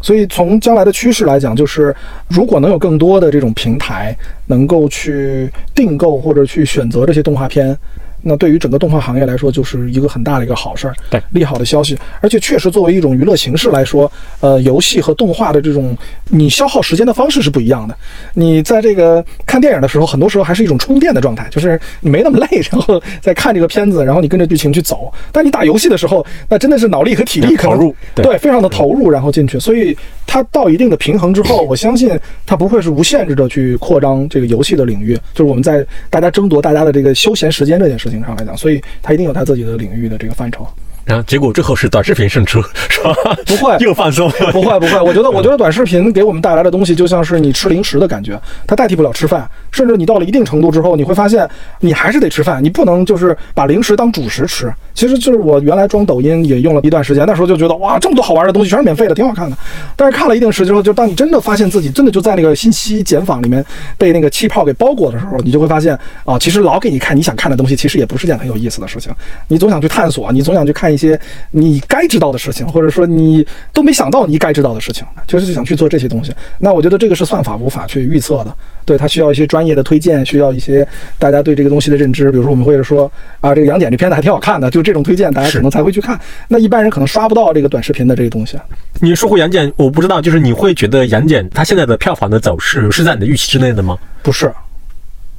[0.00, 1.94] 所以从将来的趋势来讲，就是
[2.28, 7.76] 如果能有更多的这种平台能够去订购或者去选择这些动画片。
[8.22, 11.96] 那对于整个动画行业来说，就是一个很大的一个好事儿，对利好的消息。
[12.20, 14.10] 而且确实作为一种娱乐形式来说，
[14.40, 15.96] 呃，游戏和动画的这种
[16.28, 17.96] 你消耗时间的方式是不一样的。
[18.34, 25.12] 你在这个看电影的时候，很多时候还是一种充电的状态，就是你没那么累， 然后再看这个片子，然后你跟着剧情去走。
[25.32, 29.58] 但你打游戏的时候，那真的是脑力和体力投入对对，非常的投入，然后进去。
[29.60, 29.96] 所以
[30.26, 32.10] 它到一定的平衡之后，我相信
[32.44, 40.66] 它不会是无限制的去扩张这个游戏的领域，就是我们在大家争夺大家的这个休闲时间这件事情上来讲，所以他一定有他自己的领域的这个范畴。
[41.08, 43.14] 然后结果最后是短视频胜出， 是吧？
[43.46, 51.48] 不会又放松，不会不会，我觉得我觉得短视频给我们带来的东西就像是你吃零食的感觉，它代替不了吃饭，甚至你到了一定程度之后，你会发现
[51.80, 54.70] 你还是得吃饭，你不能就是把零食当主食吃。
[54.92, 59.56] 其实就是我原来装抖音也用了一段时间，那时候就觉得哇，这么多好玩的东西全是免费的，挺好看的。
[59.96, 63.64] 但是看了一定时之后，就当你真的发现自己真的就在那个信息茧房里面
[63.96, 69.10] 被那个气泡给包裹的时候，你就会发现啊，其实老给你看你想看的东西，其实也不是件很有意思的事情。
[69.46, 71.18] 你总想去探索，你总想去看一些
[71.52, 76.34] 你该知道的事情，或者说你都没想到你该知道的事情，就是就想去做这些东西。
[76.58, 80.86] 那我觉得这个是算法无法去预测的，对它需要一些专业的推荐，需要一些
[81.18, 82.30] 大家对这个东西的认知。
[82.30, 86.18] 比如说我们会说啊，这个杨戬这片子还挺好看的，就这种推荐大家可能才会去看。
[86.48, 88.58] 那一般人可能刷不到这个短视频的这个东西。
[89.00, 93.96] 你说回杨戬，我不知道，就是你会觉得杨戬他现在的票房的走势是在你的预期之内的吗？
[94.22, 94.52] 不是，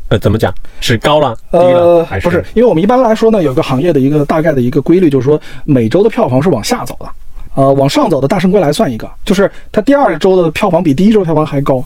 [0.09, 0.53] 呃，怎么讲？
[0.81, 7.09] 是高了、低呃了，还，不是，因为我们一般来说呢，有个行业的一个大概的一个规律，就是说每周的票房是往下走的，
[7.53, 11.83] 呃，往上走的《大圣归来》算一个，就是它第二周的票房比第一周票房还高。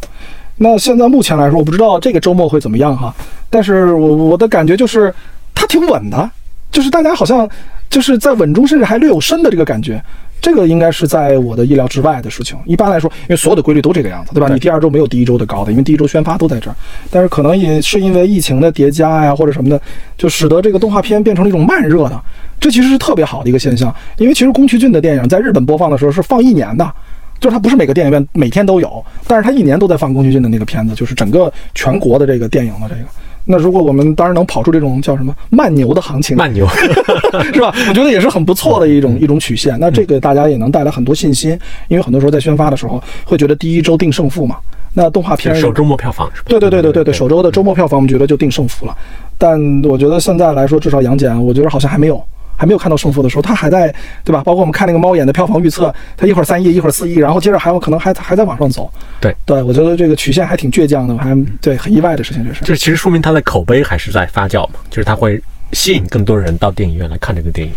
[0.55, 3.13] 那现在目前来说，我不知道这个周末会怎么样哈，
[3.49, 5.13] 但是我我的感觉就是
[5.53, 6.31] 它挺稳的，
[6.71, 7.49] 就是大家好像
[7.89, 10.01] 就是在稳中甚至还略有升的这个感觉。
[10.43, 12.57] 这个应该是在我的意料之外的事情。
[12.65, 14.49] 一般来说，因为所有的规律都这个样子，对吧？
[14.51, 16.75] 你第二周没有第一周的高的，因为第一周宣发都在这儿。
[17.09, 19.79] 但是可能也是因为疫情的叠加呀，或者什么的，
[20.17, 22.21] 就使得这个动画片变成了一种慢热的。
[22.59, 26.93] 这其实是特别好的一个现象，因为其实宫崎骏的电影在日本播放的时候是放一年的。
[27.39, 33.01] 就是它不是每个电影院每天都有，但是它一年都在放宫崎骏的那个片子，就是整个全国的这个电影的这个。
[33.45, 36.67] 那如果我们当然能跑出这种叫什么慢牛的行情，慢牛，
[37.53, 37.73] 是吧？
[37.89, 39.77] 我觉得也是很不错的一种一种曲线。
[39.79, 41.51] 那这个大家也能带来很多信心，
[41.87, 44.57] 因为很多时候在宣发的时候会觉得第一周定胜负嘛。
[44.93, 46.45] 那动画片首周末票房是吧？
[46.47, 48.95] 对对对对对对，首周的周末票房我们觉得就定胜负了。
[49.37, 52.23] 但我觉得现在来说，至少杨戬，我觉得好像还没有。
[52.57, 53.93] 还没有看到胜负的时候，他还在，
[54.23, 54.41] 对吧？
[54.43, 58.91] 包括我们看那个猫眼的票房预测，它一会儿三亿，一会儿四亿，然后接着还有可能还还在往上走。
[59.19, 62.63] 对对，我觉得这个曲线还挺倔强的，我还对很意外的事情，这是。
[62.63, 65.41] 这其实说明它的口碑还是在发酵嘛，就是它会
[65.71, 67.73] 吸引更多人到电影院来看这个电影。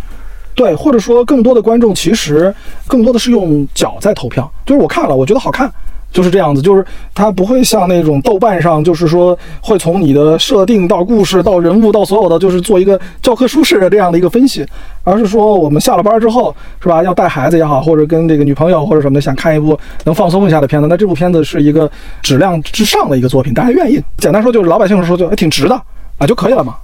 [0.55, 2.55] 对，或者说更多的观众其实
[2.87, 5.71] 更多的是用脚在投票，就是我看了，我觉得好看。
[6.17, 6.83] 就是这样子，就是
[7.15, 14.67] 它不会像那种豆瓣上，就是说会从你的设定到故事到人物到所有的，就是做一个教科书式的这样的一个分析，
[15.05, 17.03] 而是说我们下了班之后，是吧？
[17.03, 21.91] 要带孩子也好，或者跟这个女朋友或者什么的，想看一部能放松一下的片子，那这部片子是一个
[22.23, 24.03] 质量之上的一个作品，大家愿意。
[24.17, 25.75] 简单说就是老百姓说就还挺值的
[26.17, 26.77] 啊就可以了嘛。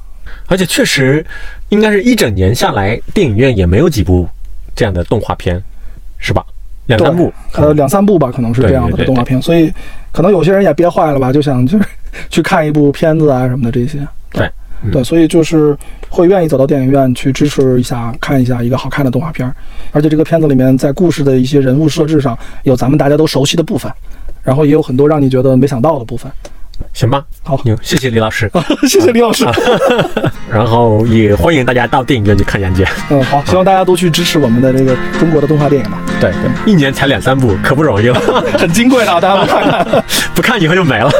[0.48, 1.24] 而且确实，
[1.70, 4.28] 应该是一整年下来，电影院也没有几部
[4.76, 5.58] 这样的动画片，
[6.18, 6.44] 是吧？
[6.96, 9.72] 两三部，呃，两三部吧，可能是这样的动画片，所以
[10.12, 11.84] 可能有些人也憋坏了吧，就想就是
[12.30, 13.98] 去看一部片子啊什么的这些。
[14.32, 14.50] 对
[14.84, 15.76] 嗯对，所以就是
[16.08, 19.54] 会愿意走到电影院去支持一下，看一下一个好看的动画片儿，
[19.92, 23.92] 而且这个片子里面在故事的一些人物设置上有咱们大家都熟悉的部分，
[24.42, 26.30] 然后也有很多让你觉得没想到的部分。
[26.92, 27.22] 行吧？
[27.42, 28.50] 好牛，谢谢李老师。
[28.88, 29.44] 谢谢李老师。
[30.50, 32.86] 然后也欢迎大家到电影院去看《杨戬》。
[33.10, 38.20] 嗯，好，希望大家都去支持我们的这个中国的动画电影吧，对对，一年才两三部，可不容易了，
[38.58, 40.04] 很金贵的啊，大家不看看。
[40.34, 41.10] 不看以后就没了。